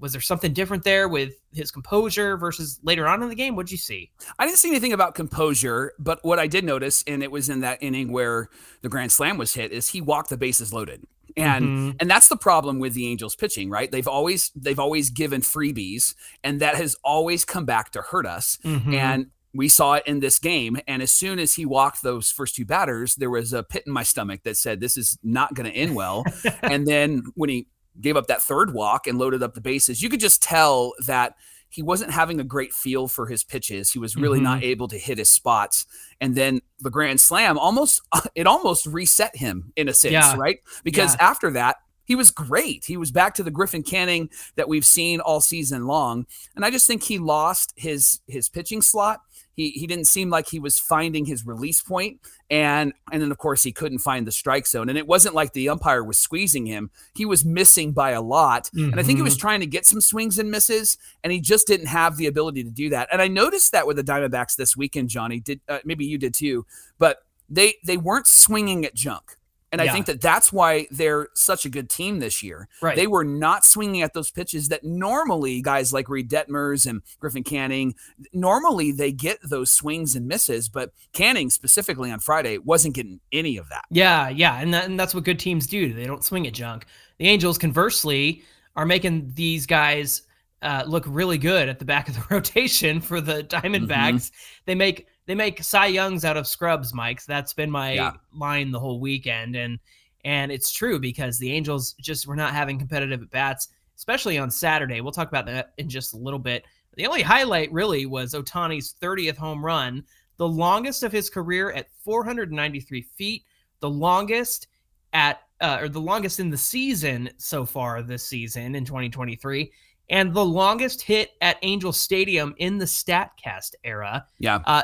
was 0.01 0.13
there 0.13 0.21
something 0.21 0.53
different 0.53 0.85
there 0.85 1.09
with 1.09 1.33
his 1.53 1.71
composure 1.71 2.37
versus 2.37 2.79
later 2.83 3.09
on 3.09 3.23
in 3.23 3.29
the 3.29 3.35
game? 3.35 3.57
What'd 3.57 3.73
you 3.73 3.79
see? 3.79 4.11
I 4.39 4.47
didn't 4.47 4.59
see 4.59 4.69
anything 4.69 4.93
about 4.93 5.15
composure, 5.15 5.93
but 5.99 6.21
what 6.23 6.39
I 6.39 6.47
did 6.47 6.65
notice, 6.65 7.03
and 7.07 7.23
it 7.23 7.31
was 7.31 7.49
in 7.49 7.61
that 7.61 7.83
inning 7.83 8.13
where 8.13 8.49
the 8.83 8.89
grand 8.89 9.11
slam 9.13 9.39
was 9.39 9.55
hit, 9.55 9.73
is 9.73 9.89
he 9.89 10.01
walked 10.01 10.31
the 10.31 10.37
bases 10.37 10.73
loaded. 10.73 11.05
And 11.37 11.65
mm-hmm. 11.65 11.91
and 12.01 12.11
that's 12.11 12.29
the 12.29 12.37
problem 12.37 12.79
with 12.79 12.95
the 12.95 13.07
Angels 13.07 13.37
pitching, 13.37 13.71
right? 13.71 13.91
They've 13.91 14.09
always 14.09 14.51
they've 14.57 14.79
always 14.79 15.11
given 15.11 15.41
freebies, 15.41 16.15
and 16.43 16.61
that 16.61 16.77
has 16.77 16.97
always 17.05 17.45
come 17.45 17.65
back 17.65 17.93
to 17.93 18.03
hurt 18.03 18.27
us. 18.27 18.59
Mm-hmm. 18.65 18.95
And 18.95 19.27
we 19.55 19.69
saw 19.69 19.95
it 19.95 20.07
in 20.07 20.21
this 20.21 20.39
game. 20.39 20.79
And 20.87 21.03
as 21.03 21.11
soon 21.11 21.39
as 21.39 21.55
he 21.55 21.65
walked 21.65 22.03
those 22.03 22.31
first 22.31 22.55
two 22.55 22.65
batters, 22.65 23.15
there 23.17 23.31
was 23.31 23.53
a 23.53 23.63
pit 23.63 23.85
in 23.87 23.93
my 23.93 24.03
stomach 24.03 24.43
that 24.45 24.57
said, 24.57 24.81
This 24.81 24.97
is 24.97 25.19
not 25.23 25.55
going 25.55 25.71
to 25.71 25.77
end 25.77 25.95
well. 25.95 26.25
and 26.63 26.87
then 26.87 27.23
when 27.35 27.51
he 27.51 27.67
gave 28.01 28.17
up 28.17 28.27
that 28.29 28.43
third 28.43 28.73
walk 28.73 29.07
and 29.07 29.19
loaded 29.19 29.43
up 29.43 29.55
the 29.55 29.61
bases, 29.61 30.03
you 30.03 30.09
could 30.09 30.21
just 30.21 30.43
tell 30.43 30.93
that 31.07 31.35
he 31.71 31.83
wasn't 31.83 32.11
having 32.11 32.41
a 32.41 32.45
great 32.45 32.73
feel 32.73 33.09
for 33.09 33.27
his 33.27 33.45
pitches. 33.45 33.91
He 33.91 33.99
was 33.99 34.17
really 34.17 34.39
mm-hmm. 34.39 34.45
not 34.45 34.63
able 34.63 34.89
to 34.89 34.99
hit 34.99 35.19
his 35.19 35.31
spots. 35.31 35.87
And 36.21 36.35
then 36.35 36.61
the 36.81 36.91
grand 36.91 37.21
slam 37.21 37.59
almost 37.59 38.01
it 38.35 38.47
almost 38.47 38.87
reset 38.87 39.37
him 39.37 39.73
in 39.77 39.89
a 39.89 39.95
sense, 39.95 40.13
yeah. 40.13 40.37
right? 40.37 40.61
Because 40.85 41.15
yeah. 41.15 41.29
after 41.29 41.51
that, 41.53 41.77
he 42.05 42.15
was 42.15 42.31
great. 42.31 42.87
He 42.87 42.97
was 42.97 43.11
back 43.11 43.35
to 43.35 43.43
the 43.43 43.51
Griffin 43.51 43.83
Canning 43.83 44.31
that 44.57 44.67
we've 44.67 44.87
seen 44.87 45.21
all 45.21 45.43
season 45.43 45.87
long. 45.87 46.27
And 46.57 46.65
I 46.65 46.71
just 46.71 46.87
think 46.87 47.03
he 47.03 47.19
lost 47.19 47.75
his 47.77 48.21
his 48.27 48.49
pitching 48.49 48.81
slot 48.81 49.21
he 49.59 49.71
he 49.71 49.87
didn't 49.89 50.07
seem 50.07 50.31
like 50.31 50.49
he 50.49 50.61
was 50.61 50.79
finding 50.79 51.27
his 51.27 51.45
release 51.45 51.83
point 51.83 52.21
and 52.49 52.93
and 53.13 53.21
then 53.21 53.33
of 53.33 53.39
course 53.39 53.65
he 53.65 53.73
couldn't 53.73 53.99
find 53.99 54.27
the 54.27 54.33
strike 54.33 54.67
zone. 54.67 54.89
And 54.89 54.97
it 54.97 55.07
wasn't 55.07 55.35
like 55.35 55.53
the 55.53 55.69
umpire 55.69 56.05
was 56.05 56.19
squeezing 56.19 56.65
him. 56.65 56.91
He 57.15 57.27
was 57.27 57.45
missing 57.45 57.93
by 57.93 58.13
a 58.13 58.23
lot. 58.23 58.65
Mm-hmm. 58.67 58.93
and 58.93 59.01
i 59.01 59.03
think 59.03 59.19
he 59.19 59.23
was 59.23 59.35
mm-hmm. 59.35 59.41
trying 59.41 59.61
to 59.61 59.67
get 59.67 59.85
some 59.85 60.01
swings 60.01 60.39
and 60.39 60.51
misses 60.51 60.97
and 61.25 61.33
he 61.33 61.41
just 61.41 61.67
didn't 61.67 61.89
have 61.89 62.17
the 62.17 62.29
ability 62.29 62.63
to 62.63 62.71
do 62.71 62.89
that. 62.91 63.09
And 63.13 63.21
i 63.21 63.27
noticed 63.27 63.73
that 63.73 63.87
with 63.87 63.97
the 63.97 64.05
diamondbacks 64.05 64.57
this 64.57 64.77
weekend 64.77 65.09
johnny. 65.09 65.41
Did 65.41 65.61
uh, 65.69 65.81
maybe 65.85 66.07
you 66.07 66.19
did 66.19 66.35
too. 66.35 66.65
But 66.99 67.19
they 67.51 67.75
they 67.85 67.97
weren't 67.97 68.29
swinging 68.29 68.85
at 68.85 68.95
junk 68.95 69.38
and 69.71 69.81
yeah. 69.81 69.91
I 69.91 69.93
think 69.93 70.07
that 70.07 70.21
that's 70.21 70.53
why 70.53 70.87
they're 70.91 71.29
such 71.35 71.67
a 71.67 71.69
good 71.69 71.91
team 71.91 72.21
this 72.21 72.43
year. 72.43 72.69
Right. 72.81 72.97
They 72.97 73.07
were 73.07 73.25
not 73.25 73.65
swinging 73.65 74.03
at 74.03 74.15
those 74.15 74.31
pitches 74.31 74.69
that 74.69 74.83
normally 74.83 75.61
guys 75.61 75.93
like 75.93 76.09
Reid 76.09 76.31
Detmers 76.31 76.87
and 76.87 77.03
Griffin 77.21 77.45
Canning, 77.45 77.95
normally 78.33 78.93
they 78.93 79.13
get 79.13 79.39
those 79.43 79.71
swings 79.71 80.15
and 80.17 80.27
misses, 80.27 80.69
but 80.69 80.93
Canning 81.13 81.51
specifically 81.51 82.11
on 82.11 82.21
Friday 82.21 82.59
wasn't 82.59 82.95
getting 82.95 83.21
any 83.33 83.59
of 83.59 83.69
that. 83.69 83.85
Yeah, 83.91 84.29
yeah. 84.29 84.59
And, 84.61 84.73
that, 84.73 84.87
and 84.87 84.99
that's 84.99 85.15
what 85.15 85.25
good 85.25 85.39
teams 85.39 85.67
do. 85.67 85.93
They 85.93 86.07
don't 86.07 86.25
swing 86.25 86.47
at 86.47 86.55
junk. 86.55 86.87
The 87.19 87.29
Angels, 87.29 87.59
conversely, 87.59 88.43
are 88.75 88.87
making 88.87 89.33
these 89.35 89.67
guys 89.67 90.23
uh, 90.63 90.85
look 90.87 91.05
really 91.07 91.39
good 91.39 91.69
at 91.69 91.79
the 91.79 91.85
back 91.85 92.09
of 92.09 92.15
the 92.15 92.25
rotation 92.31 93.01
for 93.01 93.21
the 93.21 93.45
Diamondbacks. 93.45 93.89
Mm-hmm. 93.89 94.63
They 94.67 94.75
make 94.75 95.09
they 95.29 95.35
make 95.35 95.63
Cy 95.63 95.89
Youngs 95.89 96.25
out 96.25 96.39
of 96.39 96.47
scrubs, 96.47 96.95
Mike. 96.95 97.23
That's 97.27 97.53
been 97.53 97.71
my 97.71 97.93
yeah. 97.93 98.13
line 98.35 98.71
the 98.71 98.81
whole 98.81 98.99
weekend, 98.99 99.57
and 99.57 99.79
and 100.25 100.51
it's 100.51 100.73
true 100.73 100.99
because 100.99 101.39
the 101.39 101.53
Angels 101.53 101.93
just 102.01 102.27
were 102.27 102.35
not 102.35 102.55
having 102.55 102.79
competitive 102.79 103.21
at 103.21 103.31
bats, 103.31 103.69
especially 103.95 104.39
on 104.39 104.51
Saturday. 104.51 105.03
We'll 105.03 105.13
talk 105.13 105.29
about 105.29 105.45
that 105.45 105.75
in 105.77 105.87
just 105.87 106.15
a 106.15 106.17
little 106.17 106.39
bit. 106.39 106.65
The 106.97 107.07
only 107.07 107.21
highlight 107.21 107.71
really 107.71 108.07
was 108.07 108.33
Ohtani's 108.33 108.95
30th 109.03 109.37
home 109.37 109.63
run, 109.63 110.03
the 110.39 110.49
longest 110.49 111.03
of 111.03 111.13
his 111.13 111.29
career 111.29 111.73
at 111.73 111.91
493 112.05 113.03
feet, 113.03 113.45
the 113.81 113.91
longest 113.91 114.69
at 115.13 115.43
uh, 115.61 115.77
or 115.83 115.91
the 115.91 116.01
longest 116.01 116.41
in 116.41 116.49
the 116.49 116.57
season 116.57 117.29
so 117.37 117.67
far 117.67 118.01
this 118.01 118.25
season 118.25 118.75
in 118.75 118.85
2023 118.87 119.71
and 120.11 120.33
the 120.33 120.45
longest 120.45 121.03
hit 121.03 121.33
at 121.43 121.59
Angel 121.63 121.93
Stadium 121.93 122.55
in 122.59 122.79
the 122.79 122.85
Statcast 122.85 123.75
era. 123.85 124.25
Yeah. 124.39 124.61
Uh, 124.65 124.83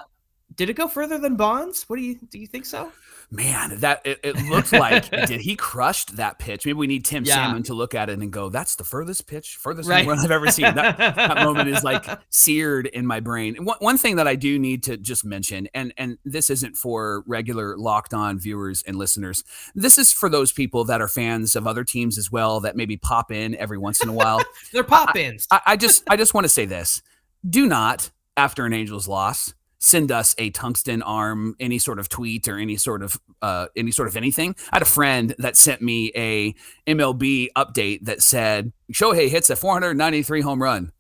did 0.54 0.70
it 0.70 0.74
go 0.74 0.88
further 0.88 1.18
than 1.18 1.36
Bonds? 1.36 1.84
What 1.88 1.96
do 1.96 2.02
you 2.02 2.16
do? 2.30 2.38
You 2.38 2.46
think 2.46 2.66
so? 2.66 2.92
Man, 3.30 3.80
that 3.80 4.02
it, 4.04 4.20
it 4.22 4.36
looked 4.48 4.72
like 4.72 5.10
did 5.26 5.40
he 5.40 5.56
crushed 5.56 6.16
that 6.16 6.38
pitch? 6.38 6.66
Maybe 6.66 6.74
we 6.74 6.86
need 6.86 7.04
Tim 7.04 7.24
yeah. 7.24 7.34
Salmon 7.34 7.62
to 7.64 7.74
look 7.74 7.94
at 7.94 8.08
it 8.08 8.18
and 8.18 8.30
go, 8.30 8.48
"That's 8.48 8.76
the 8.76 8.84
furthest 8.84 9.26
pitch, 9.26 9.56
furthest 9.56 9.88
right. 9.88 10.06
run 10.06 10.18
I've 10.20 10.30
ever 10.30 10.50
seen." 10.50 10.74
That, 10.74 10.98
that 10.98 11.42
moment 11.42 11.68
is 11.68 11.82
like 11.82 12.04
seared 12.30 12.86
in 12.86 13.06
my 13.06 13.20
brain. 13.20 13.64
One, 13.64 13.76
one 13.80 13.98
thing 13.98 14.16
that 14.16 14.28
I 14.28 14.36
do 14.36 14.58
need 14.58 14.84
to 14.84 14.96
just 14.96 15.24
mention, 15.24 15.68
and 15.74 15.92
and 15.96 16.18
this 16.24 16.50
isn't 16.50 16.76
for 16.76 17.24
regular 17.26 17.76
locked 17.76 18.14
on 18.14 18.38
viewers 18.38 18.82
and 18.86 18.96
listeners. 18.96 19.42
This 19.74 19.98
is 19.98 20.12
for 20.12 20.28
those 20.28 20.52
people 20.52 20.84
that 20.84 21.00
are 21.00 21.08
fans 21.08 21.56
of 21.56 21.66
other 21.66 21.82
teams 21.82 22.18
as 22.18 22.30
well 22.30 22.60
that 22.60 22.76
maybe 22.76 22.96
pop 22.96 23.32
in 23.32 23.56
every 23.56 23.78
once 23.78 24.02
in 24.02 24.08
a 24.08 24.12
while. 24.12 24.40
They're 24.72 24.84
pop 24.84 25.16
ins. 25.16 25.48
I, 25.50 25.56
I, 25.56 25.72
I 25.72 25.76
just 25.76 26.04
I 26.08 26.16
just 26.16 26.34
want 26.34 26.44
to 26.44 26.50
say 26.50 26.66
this: 26.66 27.02
Do 27.48 27.66
not, 27.66 28.10
after 28.36 28.64
an 28.66 28.72
Angels 28.72 29.08
loss 29.08 29.54
send 29.84 30.10
us 30.10 30.34
a 30.38 30.50
tungsten 30.50 31.02
arm, 31.02 31.54
any 31.60 31.78
sort 31.78 31.98
of 31.98 32.08
tweet 32.08 32.48
or 32.48 32.58
any 32.58 32.76
sort 32.76 33.02
of 33.02 33.20
uh, 33.42 33.66
any 33.76 33.90
sort 33.90 34.08
of 34.08 34.16
anything. 34.16 34.56
I 34.72 34.76
had 34.76 34.82
a 34.82 34.86
friend 34.86 35.34
that 35.38 35.56
sent 35.56 35.82
me 35.82 36.10
a 36.16 36.54
MLB 36.86 37.48
update 37.56 38.04
that 38.04 38.22
said 38.22 38.72
Shohei 38.92 39.28
hits 39.28 39.50
a 39.50 39.56
493 39.56 40.40
home 40.40 40.62
run, 40.62 40.92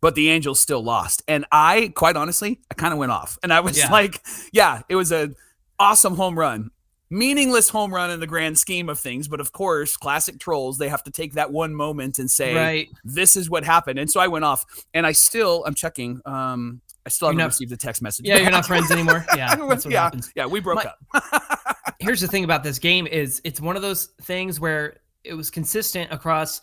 but 0.00 0.14
the 0.14 0.30
Angels 0.30 0.60
still 0.60 0.82
lost. 0.82 1.22
And 1.28 1.46
I, 1.52 1.92
quite 1.94 2.16
honestly, 2.16 2.60
I 2.70 2.74
kind 2.74 2.92
of 2.92 2.98
went 2.98 3.12
off, 3.12 3.38
and 3.42 3.52
I 3.52 3.60
was 3.60 3.78
yeah. 3.78 3.90
like, 3.90 4.20
yeah, 4.52 4.82
it 4.88 4.96
was 4.96 5.12
a 5.12 5.30
awesome 5.78 6.16
home 6.16 6.38
run. 6.38 6.70
Meaningless 7.10 7.68
home 7.68 7.92
run 7.92 8.10
in 8.10 8.20
the 8.20 8.26
grand 8.26 8.58
scheme 8.58 8.88
of 8.88 8.98
things, 8.98 9.28
but 9.28 9.38
of 9.38 9.52
course, 9.52 9.98
classic 9.98 10.40
trolls, 10.40 10.78
they 10.78 10.88
have 10.88 11.04
to 11.04 11.10
take 11.10 11.34
that 11.34 11.52
one 11.52 11.74
moment 11.74 12.18
and 12.18 12.30
say, 12.30 12.54
right. 12.54 12.88
this 13.04 13.36
is 13.36 13.50
what 13.50 13.64
happened. 13.64 13.98
And 13.98 14.10
so 14.10 14.18
I 14.18 14.28
went 14.28 14.46
off, 14.46 14.64
and 14.94 15.06
I 15.06 15.12
still, 15.12 15.62
I'm 15.66 15.74
checking. 15.74 16.22
Um, 16.24 16.80
I 17.04 17.08
still 17.08 17.28
haven't 17.28 17.38
not, 17.38 17.46
received 17.46 17.72
a 17.72 17.76
text 17.76 18.02
message. 18.02 18.26
Yeah, 18.26 18.34
back. 18.34 18.42
you're 18.42 18.50
not 18.52 18.66
friends 18.72 18.90
anymore. 18.90 19.24
Yeah, 19.36 19.54
yeah, 19.56 20.00
happens. 20.00 20.32
yeah. 20.36 20.46
We 20.46 20.60
broke 20.60 20.84
My, 20.84 20.92
up. 21.14 21.76
here's 21.98 22.20
the 22.20 22.28
thing 22.28 22.44
about 22.44 22.62
this 22.62 22.78
game: 22.78 23.06
is 23.06 23.40
it's 23.44 23.60
one 23.60 23.76
of 23.76 23.82
those 23.82 24.06
things 24.22 24.60
where 24.60 24.98
it 25.24 25.34
was 25.34 25.50
consistent 25.50 26.12
across 26.12 26.60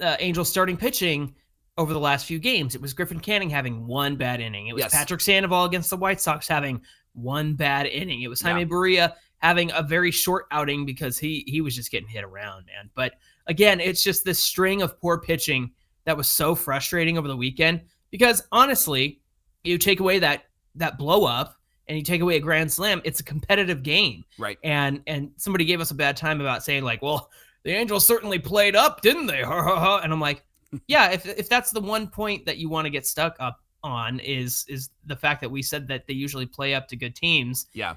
uh, 0.00 0.16
Angels 0.20 0.48
starting 0.48 0.76
pitching 0.76 1.34
over 1.78 1.92
the 1.92 2.00
last 2.00 2.26
few 2.26 2.38
games. 2.38 2.74
It 2.74 2.80
was 2.80 2.92
Griffin 2.92 3.20
Canning 3.20 3.48
having 3.48 3.86
one 3.86 4.16
bad 4.16 4.40
inning. 4.40 4.66
It 4.66 4.74
was 4.74 4.82
yes. 4.82 4.94
Patrick 4.94 5.20
Sandoval 5.20 5.64
against 5.64 5.90
the 5.90 5.96
White 5.96 6.20
Sox 6.20 6.46
having 6.46 6.82
one 7.14 7.54
bad 7.54 7.86
inning. 7.86 8.22
It 8.22 8.28
was 8.28 8.40
Jaime 8.40 8.60
yeah. 8.60 8.66
Barria 8.66 9.12
having 9.38 9.72
a 9.72 9.82
very 9.82 10.10
short 10.10 10.46
outing 10.50 10.84
because 10.84 11.18
he 11.18 11.44
he 11.46 11.60
was 11.60 11.74
just 11.74 11.90
getting 11.90 12.08
hit 12.08 12.24
around, 12.24 12.66
man. 12.66 12.90
But 12.94 13.14
again, 13.46 13.80
it's 13.80 14.02
just 14.02 14.24
this 14.24 14.38
string 14.38 14.82
of 14.82 15.00
poor 15.00 15.18
pitching 15.20 15.72
that 16.04 16.16
was 16.16 16.28
so 16.28 16.54
frustrating 16.54 17.16
over 17.16 17.28
the 17.28 17.36
weekend 17.36 17.82
because 18.10 18.42
honestly 18.52 19.21
you 19.64 19.78
take 19.78 20.00
away 20.00 20.18
that 20.18 20.44
that 20.74 20.98
blow 20.98 21.24
up 21.24 21.56
and 21.88 21.98
you 21.98 22.04
take 22.04 22.20
away 22.20 22.36
a 22.36 22.40
grand 22.40 22.72
slam, 22.72 23.00
it's 23.04 23.20
a 23.20 23.24
competitive 23.24 23.82
game. 23.82 24.24
Right. 24.38 24.58
And 24.64 25.02
and 25.06 25.30
somebody 25.36 25.64
gave 25.64 25.80
us 25.80 25.90
a 25.90 25.94
bad 25.94 26.16
time 26.16 26.40
about 26.40 26.62
saying 26.62 26.84
like, 26.84 27.02
well, 27.02 27.30
the 27.64 27.70
Angels 27.70 28.06
certainly 28.06 28.38
played 28.38 28.76
up, 28.76 29.02
didn't 29.02 29.26
they? 29.26 29.42
and 29.42 30.12
I'm 30.12 30.20
like, 30.20 30.44
yeah, 30.86 31.10
if 31.10 31.26
if 31.26 31.48
that's 31.48 31.70
the 31.70 31.80
one 31.80 32.06
point 32.06 32.46
that 32.46 32.58
you 32.58 32.68
want 32.68 32.86
to 32.86 32.90
get 32.90 33.06
stuck 33.06 33.36
up 33.40 33.60
on 33.84 34.20
is 34.20 34.64
is 34.68 34.90
the 35.06 35.16
fact 35.16 35.40
that 35.40 35.50
we 35.50 35.62
said 35.62 35.88
that 35.88 36.06
they 36.06 36.14
usually 36.14 36.46
play 36.46 36.74
up 36.74 36.88
to 36.88 36.96
good 36.96 37.14
teams. 37.14 37.66
Yeah. 37.72 37.96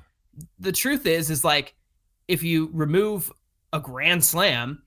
The 0.60 0.72
truth 0.72 1.05
is 1.05 1.29
is 1.29 1.43
like 1.43 1.75
if 2.27 2.43
you 2.43 2.69
remove 2.74 3.31
a 3.72 3.79
grand 3.79 4.24
slam, 4.24 4.81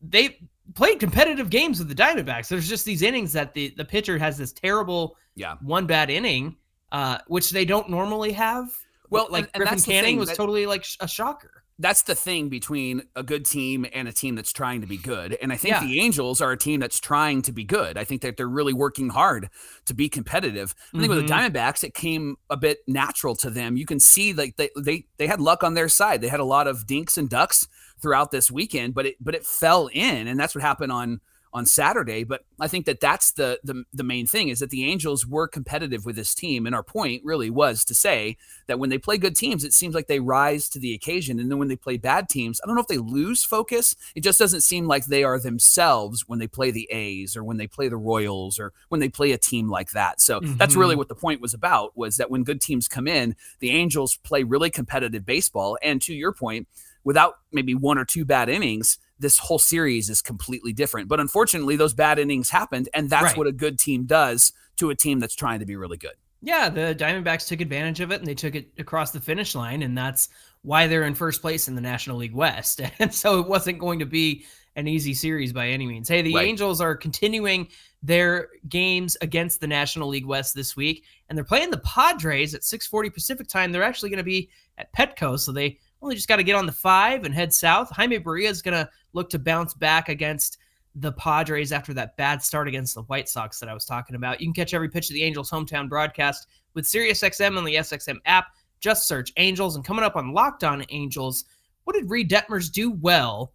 they 0.00 0.38
played 0.74 1.00
competitive 1.00 1.50
games 1.50 1.78
with 1.78 1.88
the 1.88 1.94
Diamondbacks. 1.94 2.48
There's 2.48 2.68
just 2.68 2.84
these 2.84 3.02
innings 3.02 3.32
that 3.32 3.54
the 3.54 3.74
the 3.76 3.84
pitcher 3.84 4.18
has 4.18 4.36
this 4.38 4.52
terrible 4.52 5.16
yeah 5.34 5.56
one 5.62 5.86
bad 5.86 6.10
inning, 6.10 6.56
uh, 6.92 7.18
which 7.26 7.50
they 7.50 7.64
don't 7.64 7.88
normally 7.90 8.32
have. 8.32 8.76
Well, 9.10 9.26
like 9.30 9.44
and, 9.54 9.62
and 9.62 9.68
Griffin 9.68 9.92
Canning 9.92 10.18
was 10.18 10.28
that, 10.28 10.36
totally 10.36 10.66
like 10.66 10.86
a 11.00 11.08
shocker. 11.08 11.59
That's 11.80 12.02
the 12.02 12.14
thing 12.14 12.48
between 12.48 13.02
a 13.16 13.22
good 13.22 13.44
team 13.44 13.86
and 13.92 14.06
a 14.06 14.12
team 14.12 14.34
that's 14.34 14.52
trying 14.52 14.82
to 14.82 14.86
be 14.86 14.98
good. 14.98 15.36
And 15.40 15.52
I 15.52 15.56
think 15.56 15.74
yeah. 15.74 15.84
the 15.84 16.00
Angels 16.00 16.40
are 16.40 16.52
a 16.52 16.56
team 16.56 16.78
that's 16.78 17.00
trying 17.00 17.42
to 17.42 17.52
be 17.52 17.64
good. 17.64 17.96
I 17.96 18.04
think 18.04 18.22
that 18.22 18.36
they're 18.36 18.46
really 18.46 18.74
working 18.74 19.08
hard 19.08 19.48
to 19.86 19.94
be 19.94 20.08
competitive. 20.08 20.74
I 20.78 20.98
think 20.98 21.04
mm-hmm. 21.04 21.16
with 21.16 21.26
the 21.26 21.32
mm-hmm. 21.32 21.56
Diamondbacks, 21.56 21.82
it 21.82 21.94
came 21.94 22.36
a 22.50 22.56
bit 22.56 22.78
natural 22.86 23.34
to 23.36 23.50
them. 23.50 23.76
You 23.76 23.86
can 23.86 23.98
see 23.98 24.32
like 24.32 24.56
they 24.56 24.70
they 24.78 25.06
they 25.16 25.26
had 25.26 25.40
luck 25.40 25.64
on 25.64 25.74
their 25.74 25.88
side. 25.88 26.20
They 26.20 26.28
had 26.28 26.40
a 26.40 26.44
lot 26.44 26.66
of 26.66 26.86
dinks 26.86 27.16
and 27.16 27.28
ducks 27.28 27.66
throughout 28.00 28.30
this 28.30 28.50
weekend, 28.50 28.94
but 28.94 29.06
it 29.06 29.16
but 29.20 29.34
it 29.34 29.44
fell 29.44 29.88
in, 29.92 30.28
and 30.28 30.38
that's 30.38 30.54
what 30.54 30.62
happened 30.62 30.92
on 30.92 31.20
on 31.52 31.66
Saturday. 31.66 32.24
But 32.24 32.44
I 32.60 32.68
think 32.68 32.86
that 32.86 33.00
that's 33.00 33.32
the, 33.32 33.58
the 33.64 33.84
the 33.92 34.04
main 34.04 34.26
thing 34.26 34.48
is 34.48 34.60
that 34.60 34.70
the 34.70 34.84
Angels 34.84 35.26
were 35.26 35.48
competitive 35.48 36.04
with 36.04 36.16
this 36.16 36.34
team, 36.34 36.66
and 36.66 36.74
our 36.74 36.82
point 36.82 37.22
really 37.24 37.50
was 37.50 37.84
to 37.86 37.94
say 37.94 38.36
that 38.66 38.78
when 38.78 38.90
they 38.90 38.98
play 38.98 39.18
good 39.18 39.36
teams, 39.36 39.64
it 39.64 39.72
seems 39.72 39.94
like 39.94 40.06
they 40.06 40.20
rise 40.20 40.68
to 40.70 40.78
the 40.78 40.94
occasion, 40.94 41.40
and 41.40 41.50
then 41.50 41.58
when 41.58 41.68
they 41.68 41.76
play 41.76 41.96
bad 41.96 42.28
teams, 42.28 42.60
I 42.62 42.66
don't 42.66 42.76
know 42.76 42.82
if 42.82 42.88
they 42.88 42.98
lose 42.98 43.44
focus. 43.44 43.96
It 44.14 44.22
just 44.22 44.38
doesn't 44.38 44.62
seem 44.62 44.86
like 44.86 45.06
they 45.06 45.24
are 45.24 45.38
themselves 45.38 46.28
when 46.28 46.38
they 46.38 46.46
play 46.48 46.70
the 46.70 46.88
A's 46.90 47.36
or 47.36 47.44
when 47.44 47.56
they 47.56 47.66
play 47.66 47.88
the 47.88 47.96
Royals 47.96 48.58
or 48.58 48.72
when 48.88 49.00
they 49.00 49.08
play 49.08 49.32
a 49.32 49.38
team 49.38 49.68
like 49.68 49.90
that. 49.90 50.20
So 50.20 50.40
mm-hmm. 50.40 50.56
that's 50.56 50.76
really 50.76 50.92
mm-hmm. 50.92 50.98
what 50.98 51.08
the 51.08 51.14
point 51.14 51.40
was 51.40 51.54
about 51.54 51.96
was 51.96 52.16
that 52.16 52.30
when 52.30 52.44
good 52.44 52.60
teams 52.60 52.88
come 52.88 53.08
in, 53.08 53.36
the 53.60 53.70
Angels 53.70 54.16
play 54.22 54.42
really 54.42 54.70
competitive 54.70 55.26
baseball, 55.26 55.78
and 55.82 56.00
to 56.02 56.14
your 56.14 56.32
point, 56.32 56.68
without 57.02 57.34
maybe 57.52 57.74
one 57.74 57.98
or 57.98 58.04
two 58.04 58.24
bad 58.24 58.48
innings 58.48 58.98
this 59.20 59.38
whole 59.38 59.58
series 59.58 60.10
is 60.10 60.22
completely 60.22 60.72
different. 60.72 61.08
But 61.08 61.20
unfortunately, 61.20 61.76
those 61.76 61.94
bad 61.94 62.18
innings 62.18 62.50
happened, 62.50 62.88
and 62.94 63.08
that's 63.08 63.24
right. 63.24 63.36
what 63.36 63.46
a 63.46 63.52
good 63.52 63.78
team 63.78 64.04
does 64.04 64.52
to 64.76 64.90
a 64.90 64.94
team 64.94 65.20
that's 65.20 65.34
trying 65.34 65.60
to 65.60 65.66
be 65.66 65.76
really 65.76 65.98
good. 65.98 66.14
Yeah, 66.42 66.70
the 66.70 66.94
Diamondbacks 66.98 67.46
took 67.46 67.60
advantage 67.60 68.00
of 68.00 68.10
it 68.10 68.20
and 68.20 68.26
they 68.26 68.34
took 68.34 68.54
it 68.54 68.72
across 68.78 69.10
the 69.10 69.20
finish 69.20 69.54
line, 69.54 69.82
and 69.82 69.96
that's 69.96 70.30
why 70.62 70.86
they're 70.86 71.04
in 71.04 71.14
first 71.14 71.42
place 71.42 71.68
in 71.68 71.74
the 71.74 71.80
National 71.80 72.16
League 72.16 72.34
West. 72.34 72.80
And 72.98 73.14
so 73.14 73.40
it 73.40 73.46
wasn't 73.46 73.78
going 73.78 73.98
to 73.98 74.06
be 74.06 74.44
an 74.76 74.88
easy 74.88 75.14
series 75.14 75.52
by 75.52 75.68
any 75.68 75.86
means. 75.86 76.08
Hey, 76.08 76.22
the 76.22 76.34
right. 76.34 76.46
Angels 76.46 76.80
are 76.80 76.94
continuing 76.94 77.68
their 78.02 78.48
games 78.68 79.16
against 79.20 79.60
the 79.60 79.66
National 79.66 80.08
League 80.08 80.24
West 80.24 80.54
this 80.54 80.76
week, 80.76 81.04
and 81.28 81.36
they're 81.36 81.44
playing 81.44 81.70
the 81.70 81.78
Padres 81.78 82.54
at 82.54 82.62
6:40 82.62 83.12
Pacific 83.12 83.48
time. 83.48 83.72
They're 83.72 83.82
actually 83.82 84.10
going 84.10 84.18
to 84.18 84.24
be 84.24 84.48
at 84.78 84.92
Petco, 84.94 85.38
so 85.38 85.52
they 85.52 85.78
only 86.02 86.14
just 86.14 86.28
got 86.28 86.36
to 86.36 86.42
get 86.42 86.56
on 86.56 86.66
the 86.66 86.72
five 86.72 87.24
and 87.24 87.34
head 87.34 87.52
south. 87.52 87.90
Jaime 87.90 88.18
Barria 88.18 88.48
is 88.48 88.62
going 88.62 88.74
to 88.74 88.88
look 89.12 89.30
to 89.30 89.38
bounce 89.38 89.74
back 89.74 90.08
against 90.08 90.58
the 90.94 91.12
Padres 91.12 91.72
after 91.72 91.94
that 91.94 92.16
bad 92.16 92.42
start 92.42 92.66
against 92.66 92.94
the 92.94 93.02
White 93.02 93.28
Sox 93.28 93.60
that 93.60 93.68
I 93.68 93.74
was 93.74 93.84
talking 93.84 94.16
about. 94.16 94.40
You 94.40 94.46
can 94.46 94.54
catch 94.54 94.74
every 94.74 94.88
pitch 94.88 95.08
of 95.08 95.14
the 95.14 95.22
Angels 95.22 95.50
hometown 95.50 95.88
broadcast 95.88 96.48
with 96.74 96.84
SiriusXM 96.84 97.56
on 97.56 97.64
the 97.64 97.76
SXM 97.76 98.18
app. 98.26 98.46
Just 98.80 99.06
search 99.06 99.32
Angels. 99.36 99.76
And 99.76 99.84
coming 99.84 100.04
up 100.04 100.16
on 100.16 100.32
Locked 100.32 100.64
On 100.64 100.84
Angels, 100.88 101.44
what 101.84 101.94
did 101.94 102.10
Reid 102.10 102.30
Detmers 102.30 102.72
do 102.72 102.90
well 102.90 103.52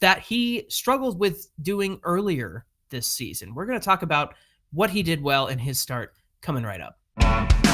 that 0.00 0.20
he 0.20 0.64
struggled 0.68 1.18
with 1.18 1.48
doing 1.62 2.00
earlier 2.04 2.64
this 2.90 3.08
season? 3.08 3.54
We're 3.54 3.66
going 3.66 3.78
to 3.78 3.84
talk 3.84 4.02
about 4.02 4.34
what 4.72 4.90
he 4.90 5.02
did 5.02 5.22
well 5.22 5.48
in 5.48 5.58
his 5.58 5.80
start 5.80 6.14
coming 6.40 6.64
right 6.64 6.80
up. 6.80 7.65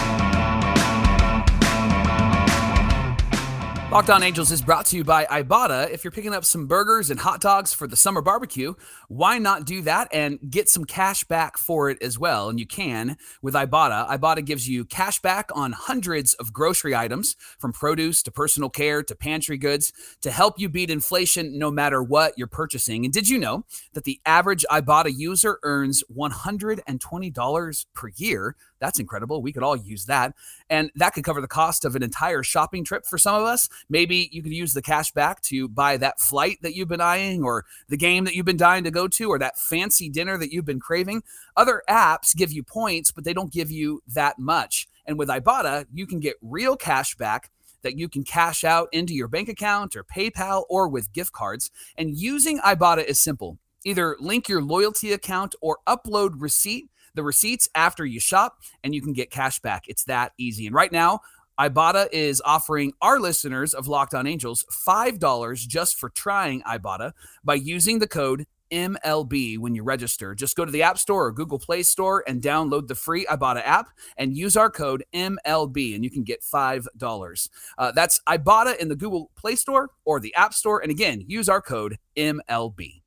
Locked 3.93 4.09
On 4.09 4.23
Angels 4.23 4.51
is 4.51 4.63
brought 4.63 4.87
to 4.87 4.97
you 4.97 5.05
by 5.05 5.27
Ibotta. 5.27 5.91
If 5.91 6.03
you're 6.03 6.13
picking 6.13 6.33
up 6.33 6.47
some 6.47 6.67
burgers 6.67 7.11
and 7.11 7.21
hot 7.21 7.43
dogs 7.43 7.75
for 7.75 7.87
the 7.87 7.95
summer 7.95 8.23
barbecue, 8.23 8.73
why 9.09 9.37
not 9.37 9.67
do 9.67 9.83
that 9.83 10.09
and 10.11 10.39
get 10.49 10.71
some 10.71 10.87
cash 10.87 11.25
back 11.25 11.59
for 11.59 11.91
it 11.91 12.03
as 12.03 12.19
well? 12.19 12.49
And 12.49 12.59
you 12.59 12.67
can 12.67 13.19
with 13.43 13.53
Ibotta. 13.53 14.09
Ibotta 14.09 14.47
gives 14.47 14.67
you 14.67 14.87
cash 14.87 15.21
back 15.21 15.51
on 15.55 15.73
hundreds 15.73 16.33
of 16.33 16.55
grocery 16.55 16.95
items, 16.95 17.37
from 17.59 17.75
produce 17.75 18.23
to 18.23 18.31
personal 18.31 18.71
care 18.71 19.03
to 19.03 19.15
pantry 19.15 19.59
goods, 19.59 19.93
to 20.23 20.31
help 20.31 20.59
you 20.59 20.71
beat 20.71 20.89
inflation 20.89 21.59
no 21.59 21.71
matter 21.71 22.03
what 22.03 22.33
you're 22.39 22.47
purchasing. 22.47 23.05
And 23.05 23.13
did 23.13 23.29
you 23.29 23.39
know 23.39 23.67
that 23.93 24.05
the 24.05 24.23
average 24.25 24.65
Ibotta 24.71 25.15
user 25.15 25.59
earns 25.65 26.03
$120 26.11 27.87
per 27.93 28.09
year? 28.17 28.57
That's 28.83 28.99
incredible. 28.99 29.41
We 29.41 29.53
could 29.53 29.62
all 29.62 29.77
use 29.77 30.07
that. 30.07 30.35
And 30.69 30.91
that 30.97 31.15
could 31.15 31.23
cover 31.23 31.41
the 31.41 31.47
cost 31.47 31.85
of 31.85 31.95
an 31.95 32.03
entire 32.03 32.43
shopping 32.43 32.85
trip 32.85 33.07
for 33.07 33.17
some 33.17 33.37
of 33.37 33.45
us. 33.45 33.69
Maybe 33.89 34.29
you 34.33 34.43
could 34.43 34.53
use 34.53 34.75
the 34.75 34.83
cash 34.83 35.12
back 35.12 35.41
to 35.43 35.69
buy 35.69 35.97
that 35.99 36.19
flight 36.19 36.59
that 36.62 36.75
you've 36.75 36.89
been 36.89 37.01
eyeing, 37.01 37.45
or 37.45 37.65
the 37.89 37.97
game 37.97 38.25
that 38.25 38.35
you've 38.35 38.45
been 38.45 38.57
dying 38.57 38.83
to 38.83 38.91
go 38.91 39.07
to, 39.07 39.29
or 39.29 39.39
that 39.39 39.57
fancy 39.57 40.09
dinner 40.11 40.37
that 40.37 40.53
you've 40.53 40.65
been 40.65 40.81
craving. 40.81 41.23
Other 41.57 41.85
apps 41.89 42.35
give 42.35 42.51
you 42.51 42.65
points, 42.65 43.12
but 43.12 43.23
they 43.23 43.33
don't 43.33 43.53
give 43.53 43.71
you 43.71 44.03
that 44.09 44.41
much. 44.41 44.89
And 45.07 45.17
with 45.17 45.29
Ibotta, 45.29 45.87
you 45.95 46.05
can 46.05 46.19
get 46.19 46.35
real 46.43 46.77
cash 46.77 47.15
back 47.15 47.53
that 47.83 47.97
you 47.97 48.09
can 48.09 48.25
cash 48.25 48.65
out 48.65 48.89
into 48.91 49.15
your 49.15 49.29
bank 49.29 49.49
account 49.49 49.95
or 49.95 50.03
PayPal 50.03 50.65
or 50.69 50.89
with 50.89 51.12
gift 51.12 51.33
cards. 51.33 51.71
And 51.97 52.17
using 52.17 52.59
Ibotta 52.59 53.05
is 53.05 53.23
simple. 53.23 53.59
Either 53.85 54.17
link 54.19 54.49
your 54.49 54.62
loyalty 54.62 55.12
account 55.12 55.55
or 55.61 55.79
upload 55.89 56.35
receipt 56.39 56.89
the 57.14 57.23
receipts 57.23 57.69
after 57.75 58.04
you 58.04 58.21
shop, 58.21 58.59
and 58.85 58.95
you 58.95 59.02
can 59.02 59.12
get 59.12 59.31
cash 59.31 59.61
back. 59.61 59.85
It's 59.88 60.04
that 60.04 60.33
easy. 60.38 60.66
And 60.66 60.75
right 60.75 60.92
now, 60.92 61.21
Ibotta 61.59 62.09
is 62.12 62.42
offering 62.45 62.92
our 63.02 63.21
listeners 63.21 63.75
of 63.75 63.87
Locked 63.87 64.14
On 64.14 64.26
Angels 64.26 64.64
$5 64.71 65.69
just 65.69 65.99
for 65.99 66.09
trying 66.11 66.62
Ibotta 66.62 67.12
by 67.45 67.54
using 67.54 67.99
the 67.99 68.09
code 68.09 68.47
MLB 68.73 69.59
when 69.59 69.75
you 69.75 69.83
register. 69.83 70.35
Just 70.35 70.57
go 70.57 70.64
to 70.64 70.73
the 70.73 70.83
App 70.83 70.99
Store 70.99 71.26
or 71.26 71.33
Google 71.33 71.59
Play 71.59 71.83
Store 71.83 72.25
and 72.26 72.42
download 72.42 72.88
the 72.88 72.95
free 72.95 73.26
Ibotta 73.26 73.62
app 73.64 73.90
and 74.16 74.37
use 74.37 74.57
our 74.57 74.71
code 74.71 75.04
MLB 75.12 75.95
and 75.95 76.02
you 76.02 76.11
can 76.11 76.25
get 76.25 76.40
$5. 76.42 77.49
Uh, 77.78 77.92
that's 77.92 78.21
Ibotta 78.26 78.78
in 78.78 78.88
the 78.88 78.97
Google 78.97 79.31
Play 79.37 79.57
Store 79.57 79.90
or 80.04 80.21
the 80.21 80.35
App 80.35 80.54
Store. 80.54 80.81
And 80.81 80.90
again, 80.90 81.23
use 81.26 81.49
our 81.49 81.61
code 81.61 81.99
MLB. 82.16 83.01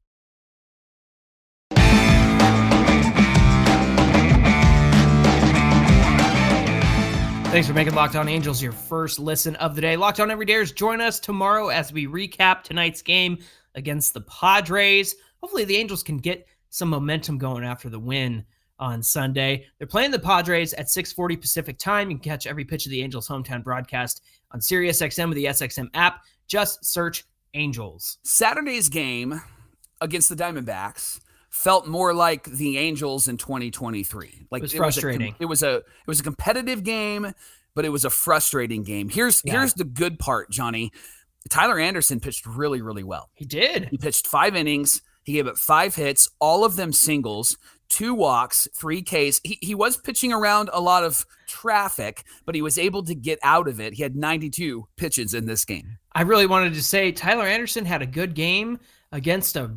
Thanks 7.50 7.70
for 7.70 7.74
making 7.74 7.96
Locked 7.96 8.18
On 8.18 8.28
Angels 8.28 8.62
your 8.62 8.74
first 8.74 9.18
listen 9.18 9.56
of 9.58 9.76
the 9.76 9.82
day. 9.82 9.96
Lockdown 9.96 10.30
On 10.30 10.38
Everydayers, 10.38 10.76
join 10.76 11.00
us 11.00 11.22
tomorrow 11.22 11.70
as 11.70 11.94
we 11.94 12.06
recap 12.06 12.64
tonight's 12.64 13.02
game 13.02 13.38
against 13.76 14.14
the 14.14 14.22
Padres. 14.22 15.16
Hopefully, 15.42 15.64
the 15.64 15.78
Angels 15.78 16.04
can 16.04 16.18
get 16.18 16.46
some 16.70 16.90
momentum 16.90 17.38
going 17.38 17.64
after 17.64 17.88
the 17.88 17.98
win 17.98 18.44
on 18.78 19.02
Sunday. 19.02 19.68
They're 19.78 19.88
playing 19.88 20.12
the 20.12 20.20
Padres 20.20 20.74
at 20.74 20.90
6:40 20.90 21.38
Pacific 21.40 21.78
time. 21.78 22.12
You 22.12 22.18
can 22.18 22.24
catch 22.24 22.46
every 22.46 22.66
pitch 22.66 22.86
of 22.86 22.90
the 22.90 23.02
Angels 23.02 23.30
hometown 23.30 23.64
broadcast 23.64 24.22
on 24.52 24.60
SiriusXM 24.60 25.30
with 25.30 25.38
the 25.38 25.46
SXM 25.46 25.90
app. 25.94 26.24
Just 26.48 26.84
search 26.84 27.24
Angels. 27.54 28.18
Saturday's 28.24 28.90
game 28.90 29.42
against 30.02 30.28
the 30.28 30.36
Diamondbacks 30.36 31.22
felt 31.56 31.88
more 31.88 32.14
like 32.14 32.44
the 32.44 32.78
Angels 32.78 33.28
in 33.28 33.38
2023. 33.38 34.48
Like 34.52 34.60
it 34.60 34.64
was 34.64 34.74
frustrating. 34.74 35.36
It 35.40 35.46
was 35.46 35.64
a, 35.64 35.68
it 35.68 35.74
was 35.76 35.78
a 35.78 35.78
it 35.78 36.08
was 36.08 36.20
a 36.20 36.24
competitive 36.24 36.84
game, 36.84 37.34
but 37.74 37.86
it 37.86 37.90
was 37.90 38.04
a 38.04 38.10
frustrating 38.10 38.84
game. 38.84 39.10
Here's 39.10 39.42
yeah. 39.44 39.54
here's 39.54 39.74
the 39.74 39.86
good 39.86 40.20
part, 40.20 40.52
Johnny. 40.52 40.92
Tyler 41.50 41.80
Anderson 41.80 42.20
pitched 42.20 42.46
really 42.46 42.82
really 42.82 43.04
well. 43.04 43.30
He 43.34 43.46
did. 43.46 43.88
He 43.90 43.98
pitched 43.98 44.28
5 44.28 44.56
innings. 44.56 45.02
He 45.24 45.34
gave 45.34 45.48
up 45.48 45.58
5 45.58 45.96
hits, 45.96 46.30
all 46.40 46.66
of 46.66 46.76
them 46.76 46.92
singles, 46.92 47.58
two 47.90 48.14
walks, 48.14 48.68
three 48.76 49.02
Ks. 49.02 49.40
He, 49.44 49.58
he 49.62 49.74
was 49.74 49.98
pitching 49.98 50.34
around 50.34 50.70
a 50.74 50.82
lot 50.82 51.04
of 51.04 51.26
traffic, 51.48 52.26
but 52.46 52.54
he 52.54 52.62
was 52.62 52.78
able 52.78 53.04
to 53.04 53.16
get 53.16 53.40
out 53.42 53.68
of 53.68 53.80
it. 53.80 53.94
He 53.94 54.04
had 54.04 54.16
92 54.16 54.88
pitches 54.98 55.34
in 55.34 55.46
this 55.46 55.66
game. 55.66 55.98
I 56.14 56.22
really 56.24 56.46
wanted 56.48 56.74
to 56.74 56.84
say 56.84 57.12
Tyler 57.12 57.46
Anderson 57.46 57.86
had 57.86 58.02
a 58.02 58.06
good 58.06 58.36
game 58.36 58.80
against 59.12 59.56
a 59.56 59.72